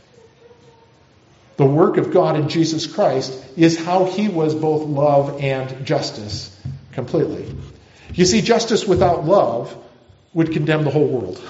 The 1.55 1.65
work 1.65 1.97
of 1.97 2.11
God 2.11 2.35
in 2.35 2.49
Jesus 2.49 2.87
Christ 2.87 3.33
is 3.55 3.77
how 3.77 4.05
he 4.05 4.27
was 4.27 4.55
both 4.55 4.83
love 4.87 5.41
and 5.41 5.85
justice 5.85 6.55
completely. 6.93 7.45
You 8.13 8.25
see, 8.25 8.41
justice 8.41 8.85
without 8.85 9.25
love 9.25 9.75
would 10.33 10.51
condemn 10.51 10.83
the 10.83 10.91
whole 10.91 11.07
world. 11.07 11.41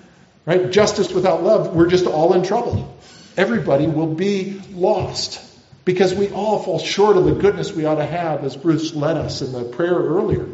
right? 0.46 0.70
Justice 0.70 1.12
without 1.12 1.42
love, 1.42 1.74
we're 1.74 1.88
just 1.88 2.06
all 2.06 2.34
in 2.34 2.42
trouble. 2.42 2.96
Everybody 3.36 3.86
will 3.86 4.14
be 4.14 4.60
lost 4.72 5.44
because 5.88 6.14
we 6.14 6.28
all 6.28 6.58
fall 6.58 6.78
short 6.78 7.16
of 7.16 7.24
the 7.24 7.32
goodness 7.32 7.72
we 7.72 7.86
ought 7.86 7.94
to 7.94 8.04
have, 8.04 8.44
as 8.44 8.54
Bruce 8.54 8.94
led 8.94 9.16
us 9.16 9.40
in 9.40 9.52
the 9.52 9.64
prayer 9.64 9.94
earlier. 9.94 10.46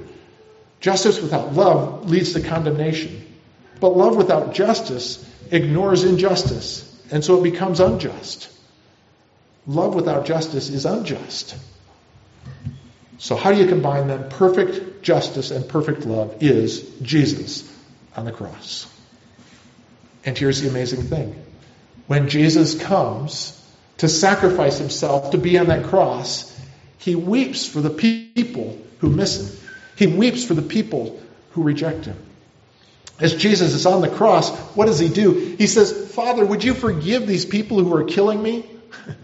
Justice 0.79 1.21
without 1.21 1.55
love 1.55 2.09
leads 2.09 2.35
to 2.35 2.41
condemnation. 2.41 3.21
But 3.81 3.97
love 3.97 4.15
without 4.15 4.55
justice 4.55 5.29
ignores 5.51 6.05
injustice, 6.05 6.89
and 7.11 7.25
so 7.25 7.41
it 7.41 7.51
becomes 7.51 7.81
unjust. 7.81 8.49
Love 9.67 9.97
without 9.97 10.25
justice 10.25 10.69
is 10.69 10.87
unjust. 10.87 11.57
So, 13.19 13.35
how 13.35 13.51
do 13.51 13.59
you 13.59 13.67
combine 13.67 14.07
them? 14.07 14.29
Perfect 14.29 15.03
justice 15.03 15.51
and 15.51 15.69
perfect 15.69 16.07
love 16.07 16.45
is 16.45 16.89
Jesus 17.03 17.69
on 18.17 18.25
the 18.25 18.31
cross. 18.31 18.87
And 20.25 20.39
here's 20.39 20.63
the 20.63 20.69
amazing 20.69 21.03
thing 21.03 21.45
when 22.07 22.29
Jesus 22.29 22.81
comes 22.81 23.61
to 23.99 24.09
sacrifice 24.09 24.79
himself 24.79 25.31
to 25.31 25.39
be 25.39 25.59
on 25.59 25.67
that 25.67 25.85
cross, 25.85 26.51
he 26.99 27.15
weeps 27.15 27.67
for 27.67 27.81
the 27.81 27.91
people 27.91 28.79
who 28.99 29.11
miss 29.11 29.41
him, 29.41 29.69
he 29.97 30.07
weeps 30.07 30.45
for 30.45 30.55
the 30.55 30.63
people 30.63 31.21
who 31.53 31.63
reject 31.63 32.07
him. 32.07 32.17
As 33.21 33.35
Jesus 33.35 33.75
is 33.75 33.87
on 33.87 34.01
the 34.01 34.09
cross, 34.09 34.51
what 34.75 34.87
does 34.87 34.99
he 34.99 35.09
do? 35.09 35.33
He 35.57 35.69
says, 35.69 36.13
Father, 36.13 36.45
would 36.45 36.65
you 36.65 36.75
forgive 36.75 37.27
these 37.27 37.45
people 37.45 37.83
who 37.83 37.95
are 37.95 38.05
killing 38.05 38.43
me? 38.43 38.69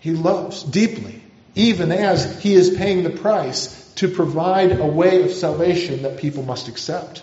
he 0.00 0.10
loves 0.10 0.64
deeply, 0.64 1.22
even 1.54 1.92
as 1.92 2.42
he 2.42 2.54
is 2.54 2.70
paying 2.70 3.04
the 3.04 3.10
price 3.10 3.78
to 3.96 4.08
provide 4.08 4.72
a 4.80 4.86
way 4.86 5.22
of 5.22 5.30
salvation 5.30 6.02
that 6.02 6.18
people 6.18 6.42
must 6.42 6.66
accept. 6.66 7.22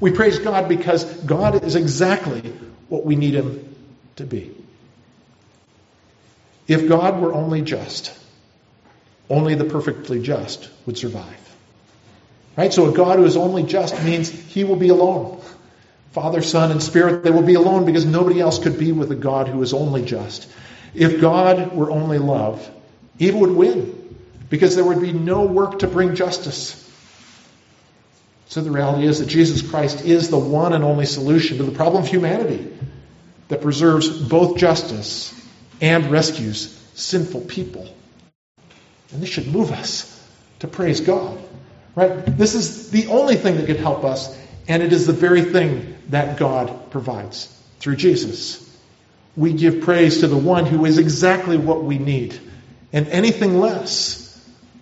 We 0.00 0.12
praise 0.12 0.38
God 0.38 0.68
because 0.68 1.04
God 1.04 1.64
is 1.64 1.74
exactly 1.74 2.52
what 2.88 3.04
we 3.04 3.16
need 3.16 3.34
him 3.34 3.74
to 4.16 4.24
be. 4.24 4.54
If 6.68 6.88
God 6.88 7.20
were 7.20 7.32
only 7.32 7.62
just, 7.62 8.16
only 9.28 9.54
the 9.54 9.64
perfectly 9.64 10.20
just 10.20 10.68
would 10.84 10.98
survive. 10.98 11.40
Right? 12.56 12.72
So 12.72 12.90
a 12.90 12.92
God 12.92 13.18
who 13.18 13.24
is 13.24 13.36
only 13.36 13.64
just 13.64 14.02
means 14.02 14.28
he 14.28 14.64
will 14.64 14.76
be 14.76 14.88
alone. 14.88 15.40
Father, 16.12 16.40
Son, 16.40 16.70
and 16.70 16.82
Spirit, 16.82 17.22
they 17.22 17.30
will 17.30 17.42
be 17.42 17.54
alone 17.54 17.84
because 17.84 18.06
nobody 18.06 18.40
else 18.40 18.58
could 18.58 18.78
be 18.78 18.92
with 18.92 19.12
a 19.12 19.16
God 19.16 19.48
who 19.48 19.62
is 19.62 19.74
only 19.74 20.04
just. 20.04 20.48
If 20.94 21.20
God 21.20 21.76
were 21.76 21.90
only 21.90 22.18
love, 22.18 22.70
evil 23.18 23.40
would 23.40 23.50
win 23.50 24.16
because 24.48 24.74
there 24.74 24.84
would 24.84 25.00
be 25.00 25.12
no 25.12 25.44
work 25.44 25.80
to 25.80 25.86
bring 25.86 26.14
justice. 26.14 26.82
So 28.48 28.60
the 28.60 28.70
reality 28.70 29.06
is 29.06 29.18
that 29.18 29.26
Jesus 29.26 29.68
Christ 29.68 30.04
is 30.04 30.30
the 30.30 30.38
one 30.38 30.72
and 30.72 30.84
only 30.84 31.06
solution 31.06 31.58
to 31.58 31.64
the 31.64 31.72
problem 31.72 32.04
of 32.04 32.08
humanity 32.08 32.72
that 33.48 33.60
preserves 33.60 34.08
both 34.08 34.56
justice 34.58 35.34
and 35.80 36.10
rescues 36.10 36.72
sinful 36.94 37.42
people. 37.42 37.88
And 39.12 39.22
this 39.22 39.28
should 39.28 39.48
move 39.48 39.72
us 39.72 40.12
to 40.60 40.68
praise 40.68 41.00
God. 41.00 41.38
Right? 41.94 42.24
This 42.26 42.54
is 42.54 42.90
the 42.90 43.08
only 43.08 43.36
thing 43.36 43.56
that 43.56 43.66
could 43.66 43.78
help 43.78 44.04
us, 44.04 44.36
and 44.68 44.82
it 44.82 44.92
is 44.92 45.06
the 45.06 45.12
very 45.12 45.42
thing 45.42 45.96
that 46.08 46.38
God 46.38 46.90
provides 46.90 47.46
through 47.78 47.96
Jesus. 47.96 48.62
We 49.36 49.52
give 49.52 49.82
praise 49.82 50.20
to 50.20 50.28
the 50.28 50.36
one 50.36 50.66
who 50.66 50.84
is 50.84 50.98
exactly 50.98 51.56
what 51.56 51.84
we 51.84 51.98
need, 51.98 52.38
and 52.92 53.08
anything 53.08 53.60
less 53.60 54.22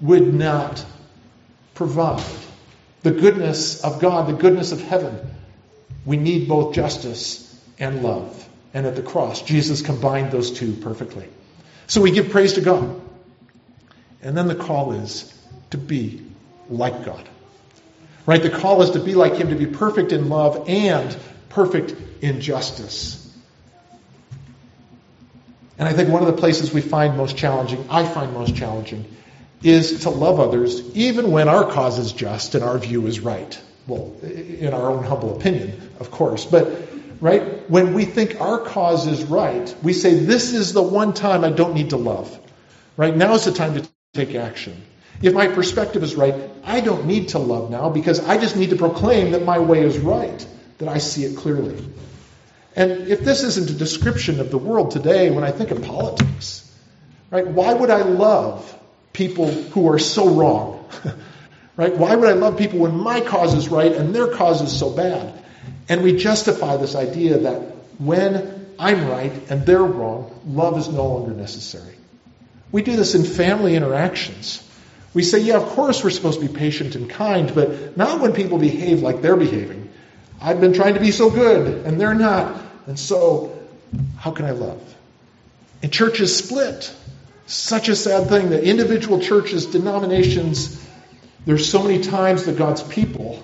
would 0.01 0.35
not 0.35 0.85
provide. 1.75 2.25
The 3.05 3.13
goodness 3.13 3.85
of 3.85 4.01
God, 4.01 4.29
the 4.29 4.33
goodness 4.33 4.73
of 4.73 4.81
heaven. 4.81 5.17
We 6.07 6.17
need 6.17 6.49
both 6.49 6.75
justice 6.75 7.41
and 7.79 8.03
love. 8.03 8.49
And 8.73 8.87
at 8.87 8.97
the 8.97 9.03
cross, 9.03 9.43
Jesus 9.43 9.83
combined 9.83 10.33
those 10.33 10.51
two 10.51 10.73
perfectly. 10.73 11.29
So 11.87 12.01
we 12.01 12.11
give 12.11 12.31
praise 12.31 12.55
to 12.55 12.63
God. 12.63 13.01
And 14.23 14.35
then 14.37 14.49
the 14.49 14.55
call 14.55 14.93
is 14.93 15.31
to 15.71 15.79
be 15.79 16.23
like 16.71 17.05
God. 17.05 17.29
Right? 18.25 18.43
The 18.43 18.49
call 18.49 18.81
is 18.81 18.93
to 18.93 19.01
be 19.01 19.15
like 19.15 19.35
Him, 19.35 19.51
to 19.51 19.55
be 19.55 19.67
perfect 19.67 20.13
in 20.13 20.31
love 20.31 20.65
and 20.67 21.15
perfect 21.51 21.95
in 22.23 22.41
justice. 22.41 23.21
And 25.77 25.87
I 25.87 25.93
think 25.93 26.09
one 26.09 26.23
of 26.23 26.35
the 26.35 26.41
places 26.41 26.73
we 26.73 26.81
find 26.81 27.19
most 27.19 27.37
challenging, 27.37 27.85
I 27.91 28.07
find 28.07 28.33
most 28.33 28.57
challenging, 28.57 29.05
is 29.65 30.01
to 30.03 30.11
love 30.11 30.39
others 30.39 30.95
even 30.95 31.33
when 31.33 31.49
our 31.49 31.65
cause 31.71 31.99
is 31.99 32.13
just 32.13 32.55
and 32.55 32.63
our 32.63 32.79
view 32.79 33.07
is 33.07 33.21
right. 33.21 33.61
Well, 33.87 34.15
in 34.23 34.73
our 34.73 34.91
own 34.91 35.05
humble 35.05 35.37
opinion, 35.37 35.91
of 36.01 36.11
course. 36.11 36.45
But, 36.45 36.89
right, 37.21 37.69
when 37.69 37.95
we 37.95 38.05
think 38.05 38.41
our 38.41 38.61
cause 38.61 39.07
is 39.07 39.25
right, 39.25 39.75
we 39.83 39.93
say, 39.93 40.15
this 40.15 40.53
is 40.53 40.73
the 40.73 40.83
one 40.83 41.13
time 41.13 41.45
I 41.45 41.51
don't 41.51 41.75
need 41.75 41.91
to 41.91 41.97
love. 41.97 42.39
Right? 42.97 43.17
Now 43.17 43.35
is 43.35 43.45
the 43.45 43.53
time 43.53 43.75
to 43.75 43.89
take 44.13 44.35
action. 44.35 44.83
If 45.23 45.33
my 45.35 45.49
perspective 45.49 46.03
is 46.03 46.15
right, 46.15 46.35
I 46.63 46.81
don't 46.81 47.07
need 47.07 47.29
to 47.31 47.39
love 47.39 47.71
now 47.71 47.89
because 47.89 48.21
I 48.21 48.37
just 48.39 48.57
need 48.57 48.71
to 48.71 48.77
proclaim 48.77 49.33
that 49.33 49.45
my 49.45 49.59
way 49.59 49.83
is 49.83 49.99
right, 49.99 50.47
that 50.79 50.89
I 50.89 50.99
see 50.99 51.25
it 51.25 51.37
clearly. 51.37 51.83
And 52.77 53.09
if 53.09 53.21
this 53.21 53.43
isn't 53.45 53.71
a 53.71 53.75
description 53.75 54.41
of 54.41 54.51
the 54.51 54.59
world 54.59 54.91
today, 54.91 55.31
when 55.31 55.45
I 55.45 55.53
think 55.53 55.71
of 55.71 55.83
politics, 55.83 56.71
right, 57.31 57.47
why 57.47 57.73
would 57.73 57.91
I 57.91 58.03
love 58.03 58.79
people 59.15 59.51
who 59.51 59.91
are 59.91 59.99
so 59.99 60.29
wrong? 60.29 60.87
right? 61.77 61.97
Why 61.97 62.15
would 62.15 62.29
I 62.29 62.35
love 62.35 62.59
people 62.59 62.81
when 62.81 62.99
my 62.99 63.23
cause 63.23 63.55
is 63.55 63.71
right 63.71 63.93
and 63.93 64.15
their 64.15 64.29
cause 64.29 64.61
is 64.61 64.79
so 64.79 64.91
bad? 64.91 65.33
And 65.89 66.03
we 66.03 66.17
justify 66.17 66.77
this 66.77 66.95
idea 66.95 67.39
that 67.39 67.61
when 67.99 68.67
I'm 68.79 69.09
right 69.09 69.33
and 69.49 69.65
they're 69.65 69.83
wrong, 69.83 70.39
love 70.47 70.79
is 70.79 70.89
no 70.89 71.07
longer 71.07 71.33
necessary. 71.33 71.95
We 72.73 72.83
do 72.83 72.97
this 72.97 73.15
in 73.15 73.25
family 73.25 73.77
interactions. 73.77 74.61
We 75.15 75.23
say, 75.23 75.39
yeah, 75.39 75.57
of 75.57 75.69
course 75.69 76.03
we're 76.03 76.11
supposed 76.11 76.41
to 76.41 76.49
be 76.49 76.53
patient 76.53 76.97
and 76.97 77.09
kind, 77.09 77.55
but 77.55 77.97
not 77.97 78.21
when 78.21 78.33
people 78.33 78.59
behave 78.59 79.01
like 79.01 79.23
they're 79.23 79.37
behaving. 79.37 79.93
I've 80.41 80.61
been 80.61 80.73
trying 80.73 80.95
to 80.95 81.01
be 81.01 81.13
so 81.13 81.31
good, 81.31 81.87
and 81.87 82.01
they're 82.01 82.15
not. 82.15 82.61
And 82.87 82.99
so, 82.99 83.57
how 84.19 84.33
can 84.33 84.45
I 84.45 84.51
love? 84.51 84.83
And 85.83 85.93
churches 85.93 86.37
split. 86.37 86.93
Such 87.47 87.89
a 87.89 87.97
sad 87.97 88.29
thing 88.29 88.51
that 88.51 88.65
individual 88.65 89.21
churches, 89.21 89.67
denominations, 89.67 90.83
there's 91.45 91.71
so 91.71 91.83
many 91.83 92.03
times 92.03 92.47
that 92.47 92.57
God's 92.57 92.83
people 92.83 93.43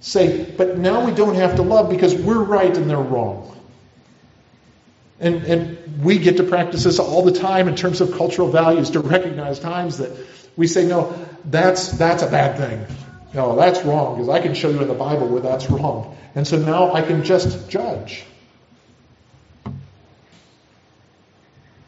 say, 0.00 0.44
but 0.44 0.78
now 0.78 1.04
we 1.04 1.12
don't 1.12 1.36
have 1.36 1.56
to 1.56 1.62
love 1.62 1.90
because 1.90 2.14
we're 2.14 2.42
right 2.42 2.76
and 2.76 2.90
they're 2.90 2.98
wrong. 2.98 3.56
And, 5.20 5.44
and 5.44 6.02
we 6.02 6.18
get 6.18 6.36
to 6.36 6.44
practice 6.44 6.84
this 6.84 6.98
all 6.98 7.22
the 7.22 7.32
time 7.32 7.68
in 7.68 7.74
terms 7.74 8.00
of 8.00 8.12
cultural 8.12 8.50
values 8.50 8.90
to 8.90 9.00
recognize 9.00 9.58
times 9.58 9.98
that 9.98 10.12
we 10.56 10.66
say, 10.66 10.86
no, 10.86 11.26
that's, 11.44 11.88
that's 11.92 12.22
a 12.22 12.28
bad 12.28 12.56
thing. 12.56 12.86
No, 13.34 13.56
that's 13.56 13.84
wrong 13.84 14.16
because 14.16 14.28
I 14.28 14.40
can 14.40 14.54
show 14.54 14.70
you 14.70 14.80
in 14.80 14.88
the 14.88 14.94
Bible 14.94 15.28
where 15.28 15.42
that's 15.42 15.70
wrong. 15.70 16.16
And 16.34 16.46
so 16.46 16.58
now 16.58 16.92
I 16.92 17.02
can 17.02 17.24
just 17.24 17.68
judge. 17.68 18.24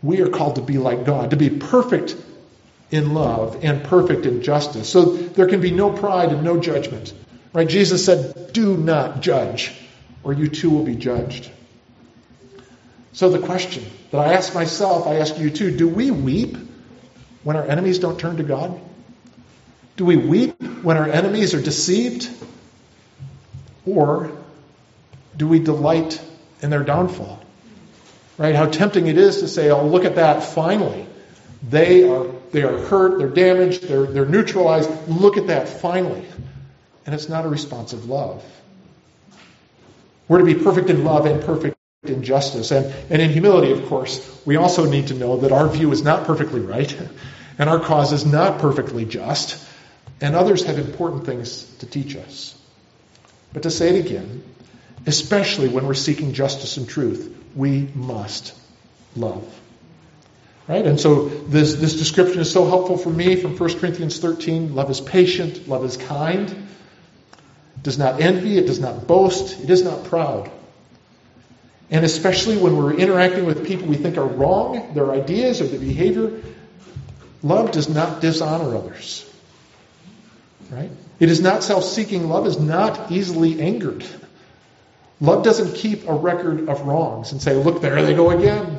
We 0.03 0.21
are 0.23 0.29
called 0.29 0.57
to 0.57 0.63
be 0.63 0.79
like 0.79 1.05
God, 1.05 1.31
to 1.31 1.37
be 1.37 1.51
perfect 1.51 2.17
in 2.91 3.15
love 3.15 3.65
and 3.65 3.85
perfect 3.85 4.27
in 4.27 4.43
justice. 4.43 4.89
So 4.89 5.05
there 5.05 5.47
can 5.47 5.61
be 5.61 5.71
no 5.71 5.93
pride 5.93 6.31
and 6.31 6.43
no 6.43 6.59
judgment. 6.59 7.13
Right? 7.53 7.69
Jesus 7.69 8.05
said, 8.05 8.53
Do 8.53 8.77
not 8.77 9.21
judge, 9.21 9.73
or 10.23 10.33
you 10.33 10.49
too 10.49 10.71
will 10.71 10.85
be 10.85 10.97
judged. 10.97 11.51
So 13.13 13.29
the 13.29 13.41
question 13.41 13.85
that 14.11 14.19
I 14.19 14.35
ask 14.35 14.55
myself, 14.55 15.07
I 15.07 15.17
ask 15.17 15.39
you 15.39 15.51
too, 15.51 15.77
do 15.77 15.89
we 15.89 16.11
weep 16.11 16.57
when 17.43 17.57
our 17.57 17.65
enemies 17.65 17.99
don't 17.99 18.19
turn 18.19 18.37
to 18.37 18.43
God? 18.43 18.81
Do 19.97 20.05
we 20.05 20.17
weep 20.17 20.63
when 20.83 20.97
our 20.97 21.09
enemies 21.09 21.53
are 21.55 21.61
deceived? 21.61 22.31
Or 23.85 24.31
do 25.37 25.49
we 25.49 25.59
delight 25.59 26.23
in 26.63 26.71
their 26.71 26.85
downfall? 26.85 27.40
Right? 28.41 28.55
How 28.55 28.65
tempting 28.65 29.07
it 29.07 29.19
is 29.19 29.41
to 29.41 29.49
say, 29.49 29.69
oh, 29.69 29.87
look 29.87 30.07
at 30.07 30.15
that, 30.15 30.43
finally. 30.43 31.05
They 31.69 32.09
are, 32.09 32.25
they 32.53 32.63
are 32.63 32.79
hurt, 32.79 33.19
they're 33.19 33.29
damaged, 33.29 33.83
they're, 33.83 34.07
they're 34.07 34.25
neutralized. 34.25 34.89
Look 35.09 35.37
at 35.37 35.49
that, 35.49 35.69
finally. 35.69 36.25
And 37.05 37.15
it's 37.15 37.29
not 37.29 37.45
a 37.45 37.51
response 37.51 37.93
of 37.93 38.07
love. 38.07 38.43
We're 40.27 40.39
to 40.39 40.45
be 40.47 40.55
perfect 40.55 40.89
in 40.89 41.05
love 41.05 41.27
and 41.27 41.45
perfect 41.45 41.77
in 42.05 42.23
justice. 42.23 42.71
And, 42.71 42.87
and 43.11 43.21
in 43.21 43.29
humility, 43.29 43.73
of 43.73 43.85
course, 43.91 44.41
we 44.47 44.57
also 44.57 44.87
need 44.87 45.09
to 45.09 45.15
know 45.15 45.37
that 45.41 45.53
our 45.53 45.69
view 45.69 45.93
is 45.93 46.03
not 46.03 46.25
perfectly 46.27 46.61
right, 46.61 46.97
and 47.59 47.69
our 47.69 47.79
cause 47.79 48.11
is 48.15 48.25
not 48.25 48.59
perfectly 48.59 49.05
just, 49.05 49.63
and 50.23 50.35
others 50.35 50.65
have 50.65 50.79
important 50.79 51.27
things 51.27 51.65
to 51.81 51.85
teach 51.87 52.17
us. 52.17 52.57
But 53.53 53.65
to 53.65 53.71
say 53.71 53.99
it 53.99 54.07
again, 54.07 54.43
especially 55.07 55.69
when 55.69 55.87
we're 55.87 55.95
seeking 55.95 56.33
justice 56.33 56.77
and 56.77 56.89
truth, 56.89 57.37
we 57.55 57.89
must 57.95 58.55
love. 59.17 59.61
Right? 60.69 60.87
And 60.87 61.01
so 61.01 61.29
this, 61.29 61.75
this 61.75 61.97
description 61.97 62.41
is 62.41 62.53
so 62.53 62.67
helpful 62.69 62.97
for 62.97 63.11
me 63.11 63.37
from 63.37 63.57
1 63.57 63.79
Corinthians 63.79 64.19
13. 64.19 64.75
Love 64.75 64.91
is 64.91 65.01
patient, 65.01 65.67
love 65.67 65.85
is 65.85 65.97
kind, 65.97 66.49
it 66.49 67.83
does 67.83 67.99
not 67.99 68.21
envy, 68.21 68.57
it 68.57 68.67
does 68.67 68.79
not 68.79 69.07
boast, 69.07 69.61
it 69.61 69.71
is 69.71 69.83
not 69.83 70.05
proud. 70.05 70.51
And 71.91 72.05
especially 72.05 72.57
when 72.57 72.77
we're 72.77 72.95
interacting 72.95 73.47
with 73.47 73.67
people 73.67 73.89
we 73.89 73.97
think 73.97 74.17
are 74.17 74.27
wrong, 74.27 74.95
their 74.95 75.11
ideas 75.11 75.61
or 75.61 75.67
their 75.67 75.81
behavior, 75.81 76.41
love 77.43 77.73
does 77.73 77.89
not 77.89 78.21
dishonor 78.21 78.77
others. 78.77 79.29
Right? 80.71 80.91
It 81.19 81.31
is 81.31 81.41
not 81.41 81.65
self 81.65 81.83
seeking. 81.83 82.29
Love 82.29 82.47
is 82.47 82.61
not 82.61 83.11
easily 83.11 83.61
angered. 83.61 84.05
Love 85.21 85.45
doesn't 85.45 85.75
keep 85.75 86.09
a 86.09 86.15
record 86.15 86.69
of 86.69 86.81
wrongs 86.83 87.33
and 87.33 87.43
say, 87.43 87.55
look, 87.55 87.83
there 87.83 88.03
they 88.03 88.15
go 88.15 88.31
again. 88.31 88.79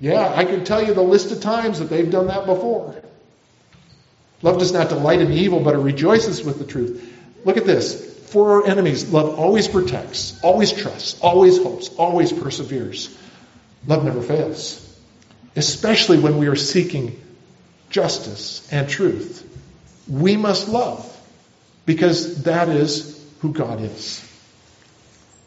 Yeah, 0.00 0.32
I 0.34 0.44
can 0.44 0.64
tell 0.64 0.84
you 0.84 0.94
the 0.94 1.02
list 1.02 1.32
of 1.32 1.40
times 1.40 1.80
that 1.80 1.86
they've 1.86 2.10
done 2.10 2.28
that 2.28 2.46
before. 2.46 2.94
Love 4.42 4.58
does 4.58 4.72
not 4.72 4.88
delight 4.88 5.20
in 5.20 5.32
evil, 5.32 5.60
but 5.60 5.74
it 5.74 5.78
rejoices 5.78 6.42
with 6.42 6.58
the 6.58 6.64
truth. 6.64 7.12
Look 7.44 7.56
at 7.56 7.64
this. 7.64 8.10
For 8.30 8.62
our 8.62 8.66
enemies, 8.66 9.12
love 9.12 9.38
always 9.38 9.68
protects, 9.68 10.40
always 10.42 10.72
trusts, 10.72 11.20
always 11.20 11.62
hopes, 11.62 11.90
always 11.96 12.32
perseveres. 12.32 13.16
Love 13.86 14.04
never 14.04 14.22
fails, 14.22 14.78
especially 15.54 16.18
when 16.18 16.38
we 16.38 16.46
are 16.46 16.56
seeking 16.56 17.20
justice 17.90 18.66
and 18.72 18.88
truth. 18.88 19.46
We 20.08 20.36
must 20.36 20.68
love 20.68 21.08
because 21.84 22.44
that 22.44 22.68
is 22.68 23.22
who 23.40 23.52
God 23.52 23.82
is. 23.82 24.26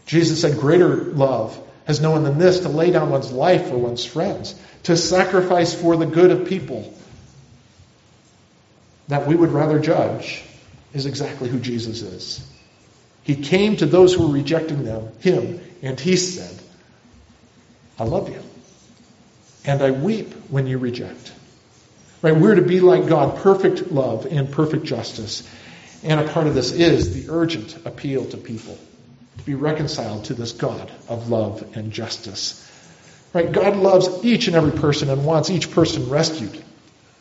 Jesus 0.06 0.42
said, 0.42 0.60
Greater 0.60 0.96
love 0.96 1.60
has 1.86 2.02
no 2.02 2.12
one 2.12 2.24
than 2.24 2.38
this 2.38 2.62
to 2.62 2.70
lay 2.70 2.92
down 2.92 3.10
one's 3.10 3.32
life 3.32 3.68
for 3.70 3.78
one's 3.78 4.06
friends, 4.06 4.60
to 4.84 4.98
sacrifice 4.98 5.74
for 5.74 5.98
the 5.98 6.06
good 6.06 6.32
of 6.32 6.48
people. 6.48 6.94
That 9.08 9.28
we 9.28 9.36
would 9.36 9.52
rather 9.52 9.80
judge 9.80 10.44
is 10.94 11.06
exactly 11.06 11.50
who 11.50 11.60
Jesus 11.60 12.02
is. 12.02 12.52
He 13.24 13.36
came 13.36 13.78
to 13.78 13.86
those 13.86 14.14
who 14.14 14.28
were 14.28 14.34
rejecting 14.34 14.84
them, 14.84 15.12
him, 15.20 15.60
and 15.82 16.00
he 16.00 16.16
said, 16.16 16.60
I 17.98 18.04
love 18.04 18.30
you. 18.30 18.42
And 19.64 19.82
I 19.82 19.92
weep 19.92 20.34
when 20.50 20.68
you 20.68 20.78
reject. 20.78 21.34
Right? 22.22 22.36
We're 22.36 22.56
to 22.56 22.62
be 22.62 22.80
like 22.80 23.08
God, 23.08 23.38
perfect 23.38 23.92
love 23.92 24.28
and 24.28 24.52
perfect 24.52 24.86
justice. 24.86 25.48
And 26.04 26.20
a 26.20 26.32
part 26.32 26.46
of 26.46 26.54
this 26.54 26.72
is 26.72 27.14
the 27.14 27.34
urgent 27.34 27.86
appeal 27.86 28.26
to 28.26 28.38
people 28.38 28.78
to 29.38 29.44
be 29.44 29.56
reconciled 29.56 30.26
to 30.26 30.34
this 30.34 30.52
God 30.52 30.92
of 31.08 31.30
love 31.30 31.76
and 31.76 31.92
justice. 31.92 32.62
Right? 33.34 33.52
God 33.52 33.76
loves 33.76 34.24
each 34.24 34.48
and 34.48 34.56
every 34.56 34.72
person 34.72 35.10
and 35.10 35.26
wants 35.26 35.50
each 35.50 35.72
person 35.72 36.10
rescued. 36.10 36.64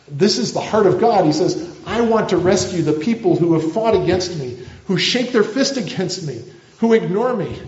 This 0.06 0.38
is 0.38 0.52
the 0.52 0.60
heart 0.60 0.86
of 0.86 1.00
God. 1.00 1.24
He 1.24 1.32
says, 1.32 1.76
I 1.86 2.02
want 2.02 2.28
to 2.28 2.36
rescue 2.36 2.82
the 2.82 2.92
people 2.92 3.36
who 3.36 3.54
have 3.54 3.72
fought 3.72 3.94
against 3.94 4.36
me, 4.38 4.58
who 4.86 4.98
shake 4.98 5.32
their 5.32 5.42
fist 5.42 5.76
against 5.76 6.26
me, 6.26 6.42
who 6.78 6.92
ignore 6.92 7.34
me. 7.34 7.58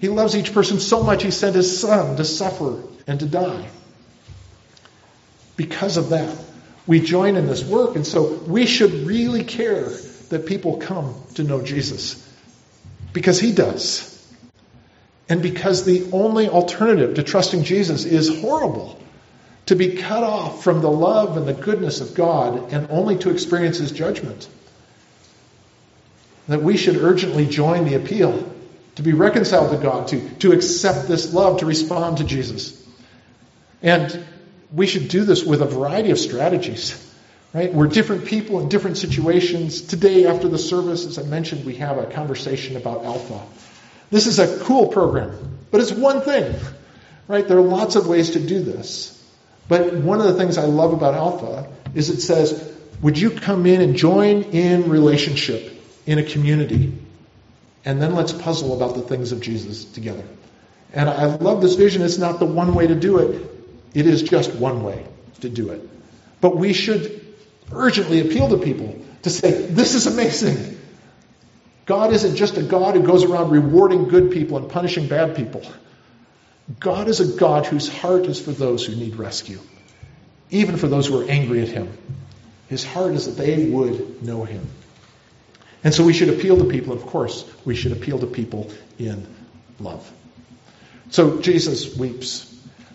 He 0.00 0.08
loves 0.08 0.36
each 0.36 0.54
person 0.54 0.80
so 0.80 1.02
much 1.02 1.22
he 1.22 1.30
sent 1.30 1.54
his 1.54 1.80
son 1.80 2.16
to 2.16 2.24
suffer 2.24 2.82
and 3.06 3.20
to 3.20 3.26
die. 3.26 3.68
Because 5.56 5.96
of 5.96 6.10
that, 6.10 6.36
we 6.86 7.00
join 7.00 7.36
in 7.36 7.46
this 7.46 7.64
work, 7.64 7.96
and 7.96 8.06
so 8.06 8.32
we 8.32 8.64
should 8.64 8.92
really 9.06 9.44
care 9.44 9.88
that 10.30 10.46
people 10.46 10.78
come 10.78 11.14
to 11.34 11.44
know 11.44 11.62
Jesus. 11.62 12.24
Because 13.12 13.40
he 13.40 13.52
does. 13.52 14.14
And 15.28 15.42
because 15.42 15.84
the 15.84 16.10
only 16.12 16.48
alternative 16.48 17.14
to 17.14 17.22
trusting 17.22 17.64
Jesus 17.64 18.04
is 18.04 18.40
horrible. 18.40 19.00
To 19.66 19.76
be 19.76 19.96
cut 19.96 20.22
off 20.22 20.64
from 20.64 20.80
the 20.80 20.90
love 20.90 21.36
and 21.36 21.46
the 21.46 21.52
goodness 21.52 22.00
of 22.00 22.14
God 22.14 22.72
and 22.72 22.88
only 22.90 23.18
to 23.18 23.30
experience 23.30 23.78
his 23.78 23.92
judgment. 23.92 24.48
That 26.48 26.62
we 26.62 26.78
should 26.78 26.96
urgently 26.96 27.46
join 27.46 27.84
the 27.84 27.94
appeal 27.94 28.50
to 28.96 29.02
be 29.02 29.12
reconciled 29.12 29.70
to 29.70 29.76
God, 29.76 30.08
to, 30.08 30.28
to 30.40 30.52
accept 30.52 31.06
this 31.06 31.32
love, 31.32 31.60
to 31.60 31.66
respond 31.66 32.18
to 32.18 32.24
Jesus. 32.24 32.84
And 33.82 34.24
we 34.72 34.86
should 34.86 35.08
do 35.08 35.24
this 35.24 35.44
with 35.44 35.62
a 35.62 35.66
variety 35.66 36.10
of 36.10 36.18
strategies. 36.18 37.07
Right? 37.54 37.72
We're 37.72 37.86
different 37.86 38.26
people 38.26 38.60
in 38.60 38.68
different 38.68 38.98
situations. 38.98 39.80
Today, 39.80 40.26
after 40.26 40.48
the 40.48 40.58
service, 40.58 41.06
as 41.06 41.18
I 41.18 41.22
mentioned, 41.22 41.64
we 41.64 41.76
have 41.76 41.96
a 41.96 42.06
conversation 42.06 42.76
about 42.76 43.04
Alpha. 43.04 43.40
This 44.10 44.26
is 44.26 44.38
a 44.38 44.64
cool 44.64 44.88
program, 44.88 45.58
but 45.70 45.80
it's 45.80 45.92
one 45.92 46.20
thing. 46.20 46.54
Right? 47.26 47.46
There 47.46 47.58
are 47.58 47.62
lots 47.62 47.96
of 47.96 48.06
ways 48.06 48.30
to 48.30 48.40
do 48.40 48.62
this. 48.62 49.14
But 49.68 49.94
one 49.94 50.20
of 50.20 50.26
the 50.26 50.34
things 50.34 50.56
I 50.56 50.64
love 50.64 50.92
about 50.92 51.14
Alpha 51.14 51.70
is 51.94 52.08
it 52.08 52.20
says, 52.20 52.74
would 53.02 53.18
you 53.18 53.30
come 53.30 53.66
in 53.66 53.80
and 53.80 53.96
join 53.96 54.42
in 54.44 54.88
relationship 54.88 55.72
in 56.06 56.18
a 56.18 56.22
community? 56.22 56.98
And 57.84 58.00
then 58.00 58.14
let's 58.14 58.32
puzzle 58.32 58.74
about 58.74 58.94
the 58.94 59.02
things 59.02 59.32
of 59.32 59.40
Jesus 59.40 59.84
together. 59.84 60.24
And 60.92 61.08
I 61.08 61.26
love 61.36 61.60
this 61.60 61.74
vision. 61.74 62.02
It's 62.02 62.18
not 62.18 62.38
the 62.38 62.46
one 62.46 62.74
way 62.74 62.86
to 62.86 62.94
do 62.94 63.18
it. 63.18 63.50
It 63.94 64.06
is 64.06 64.22
just 64.22 64.54
one 64.54 64.82
way 64.82 65.06
to 65.40 65.48
do 65.48 65.70
it. 65.70 65.86
But 66.40 66.56
we 66.56 66.72
should 66.72 67.27
urgently 67.72 68.20
appeal 68.20 68.48
to 68.48 68.58
people 68.58 69.04
to 69.22 69.30
say, 69.30 69.66
this 69.66 69.94
is 69.94 70.06
amazing. 70.06 70.78
God 71.86 72.12
isn't 72.12 72.36
just 72.36 72.56
a 72.56 72.62
God 72.62 72.94
who 72.94 73.02
goes 73.02 73.24
around 73.24 73.50
rewarding 73.50 74.08
good 74.08 74.30
people 74.30 74.58
and 74.58 74.68
punishing 74.68 75.08
bad 75.08 75.36
people. 75.36 75.62
God 76.78 77.08
is 77.08 77.20
a 77.20 77.38
God 77.38 77.66
whose 77.66 77.88
heart 77.88 78.26
is 78.26 78.40
for 78.40 78.52
those 78.52 78.84
who 78.84 78.94
need 78.94 79.16
rescue, 79.16 79.58
even 80.50 80.76
for 80.76 80.86
those 80.86 81.06
who 81.06 81.20
are 81.20 81.30
angry 81.30 81.62
at 81.62 81.68
him. 81.68 81.96
His 82.68 82.84
heart 82.84 83.14
is 83.14 83.24
that 83.26 83.42
they 83.42 83.70
would 83.70 84.22
know 84.22 84.44
him. 84.44 84.66
And 85.82 85.94
so 85.94 86.04
we 86.04 86.12
should 86.12 86.28
appeal 86.28 86.58
to 86.58 86.64
people, 86.64 86.92
of 86.92 87.06
course, 87.06 87.50
we 87.64 87.74
should 87.74 87.92
appeal 87.92 88.18
to 88.18 88.26
people 88.26 88.70
in 88.98 89.26
love. 89.80 90.10
So 91.10 91.40
Jesus 91.40 91.96
weeps. 91.96 92.44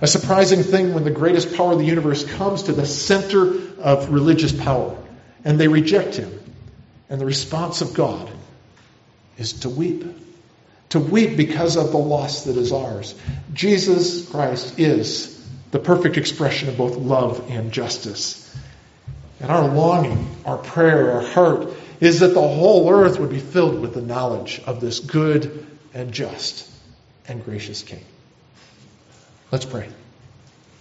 A 0.02 0.08
surprising 0.08 0.62
thing 0.62 0.94
when 0.94 1.04
the 1.04 1.12
greatest 1.12 1.56
power 1.56 1.72
of 1.72 1.80
the 1.80 1.86
universe 1.86 2.26
comes 2.26 2.64
to 2.64 2.74
the 2.74 2.86
center 2.86 3.44
of 3.84 4.10
religious 4.10 4.52
power 4.52 4.98
and 5.46 5.60
they 5.60 5.68
reject 5.68 6.16
him. 6.16 6.40
And 7.10 7.22
the 7.22 7.26
response 7.26 7.82
of 7.82 7.94
God 7.94 8.32
is 9.38 9.54
to 9.62 9.70
weep. 9.70 10.06
To 10.90 11.00
weep 11.00 11.38
because 11.38 11.76
of 11.76 11.92
the 11.92 11.98
loss 11.98 12.46
that 12.46 12.58
is 12.58 12.72
ours. 12.72 13.14
Jesus 13.54 14.28
Christ 14.30 14.80
is 14.80 15.30
the 15.72 15.80
perfect 15.80 16.18
expression 16.18 16.70
of 16.70 16.78
both 16.78 16.96
love 16.96 17.50
and 17.50 17.72
justice. 17.72 18.40
And 19.40 19.52
our 19.52 19.68
longing, 19.68 20.34
our 20.46 20.58
prayer, 20.58 21.12
our 21.12 21.22
heart 21.22 21.70
is 22.00 22.22
that 22.22 22.34
the 22.34 22.42
whole 22.42 22.90
earth 22.92 23.20
would 23.20 23.30
be 23.30 23.40
filled 23.40 23.80
with 23.82 23.94
the 23.94 24.02
knowledge 24.02 24.62
of 24.66 24.80
this 24.80 25.00
good 25.00 25.66
and 25.94 26.12
just 26.12 26.70
and 27.28 27.44
gracious 27.44 27.84
King. 27.84 28.04
Let's 29.52 29.66
pray. 29.66 29.90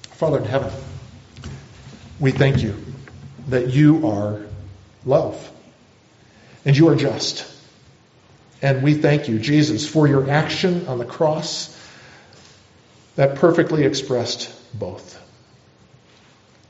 Father 0.02 0.38
in 0.38 0.44
heaven, 0.44 0.72
we 2.20 2.32
thank 2.32 2.62
you 2.62 2.76
that 3.48 3.68
you 3.68 4.08
are 4.08 4.40
love 5.04 5.50
and 6.64 6.76
you 6.76 6.88
are 6.88 6.96
just. 6.96 7.48
And 8.60 8.82
we 8.82 8.94
thank 8.94 9.28
you, 9.28 9.38
Jesus, 9.38 9.88
for 9.88 10.06
your 10.06 10.30
action 10.30 10.86
on 10.86 10.98
the 10.98 11.04
cross 11.04 11.76
that 13.16 13.36
perfectly 13.36 13.84
expressed 13.84 14.52
both. 14.78 15.20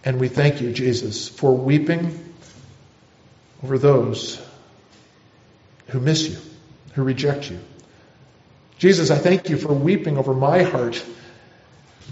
And 0.04 0.18
we 0.18 0.28
thank 0.28 0.60
you, 0.60 0.72
Jesus, 0.72 1.28
for 1.28 1.54
weeping 1.56 2.18
over 3.62 3.78
those 3.78 4.40
who 5.88 6.00
miss 6.00 6.28
you, 6.28 6.38
who 6.94 7.02
reject 7.02 7.50
you. 7.50 7.60
Jesus, 8.78 9.10
I 9.10 9.18
thank 9.18 9.48
you 9.48 9.56
for 9.56 9.72
weeping 9.72 10.18
over 10.18 10.34
my 10.34 10.62
heart, 10.62 11.04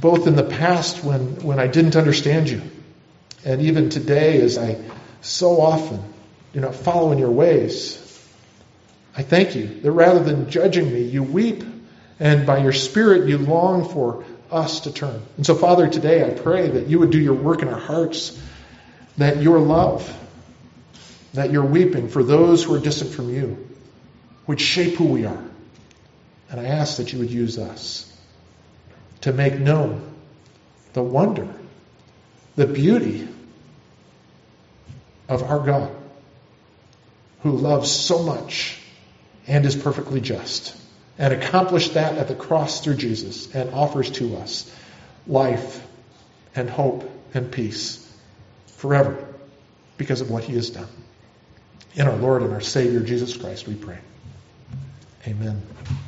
both 0.01 0.29
in 0.29 0.37
the 0.37 0.45
past 0.45 1.03
when, 1.03 1.43
when 1.43 1.59
I 1.59 1.67
didn't 1.67 1.97
understand 1.97 2.49
you, 2.49 2.63
and 3.45 3.63
even 3.63 3.89
today 3.89 4.41
as 4.41 4.59
I 4.59 4.79
so 5.21 5.61
often 5.61 6.03
do 6.53 6.61
not 6.61 6.75
follow 6.75 7.13
in 7.13 7.19
your 7.19 7.31
ways. 7.31 7.97
I 9.17 9.23
thank 9.23 9.57
you 9.57 9.67
that 9.81 9.91
rather 9.91 10.23
than 10.23 10.51
judging 10.51 10.93
me, 10.93 11.03
you 11.03 11.23
weep, 11.23 11.65
and 12.19 12.47
by 12.47 12.59
your 12.59 12.73
Spirit 12.73 13.29
you 13.29 13.39
long 13.39 13.89
for 13.89 14.25
us 14.51 14.81
to 14.81 14.93
turn. 14.93 15.23
And 15.37 15.47
so, 15.47 15.55
Father, 15.55 15.89
today 15.89 16.25
I 16.25 16.31
pray 16.31 16.69
that 16.69 16.89
you 16.89 16.99
would 16.99 17.11
do 17.11 17.19
your 17.19 17.35
work 17.35 17.63
in 17.63 17.69
our 17.69 17.79
hearts, 17.79 18.41
that 19.17 19.43
your 19.43 19.59
love, 19.59 20.17
that 21.35 21.51
your 21.51 21.65
weeping 21.65 22.09
for 22.09 22.23
those 22.23 22.65
who 22.65 22.75
are 22.75 22.79
distant 22.79 23.13
from 23.13 23.33
you 23.33 23.69
would 24.47 24.61
shape 24.61 24.97
who 24.97 25.05
we 25.05 25.25
are. 25.27 25.45
And 26.51 26.61
I 26.61 26.65
ask 26.65 26.97
that 26.97 27.13
you 27.13 27.21
would 27.21 27.31
use 27.31 27.59
us 27.59 28.07
to 29.21 29.33
make 29.33 29.59
known 29.59 30.15
the 30.93 31.03
wonder, 31.03 31.49
the 32.57 32.67
beauty 32.67 33.29
of 35.29 35.43
our 35.43 35.65
God, 35.65 35.91
who 37.43 37.53
loves 37.53 37.91
so 37.91 38.23
much 38.23 38.79
and 39.47 39.65
is 39.65 39.77
perfectly 39.77 40.21
just, 40.21 40.77
and 41.19 41.33
accomplished 41.33 41.95
that 41.95 42.19
at 42.19 42.29
the 42.29 42.35
cross 42.35 42.83
through 42.83 42.97
Jesus, 42.97 43.55
and 43.55 43.71
offers 43.71 44.11
to 44.13 44.37
us 44.37 44.75
life 45.27 45.87
and 46.55 46.69
hope 46.69 47.11
and 47.35 47.51
peace 47.51 48.07
forever 48.67 49.27
because 49.97 50.21
of 50.21 50.31
what 50.31 50.45
he 50.45 50.55
has 50.55 50.71
done. 50.71 50.89
In 51.95 52.07
our 52.07 52.17
Lord 52.17 52.43
and 52.43 52.53
our 52.53 52.61
Savior 52.61 53.01
Jesus 53.01 53.37
Christ, 53.37 53.67
we 53.67 53.75
pray. 53.75 53.99
Amen. 55.27 55.61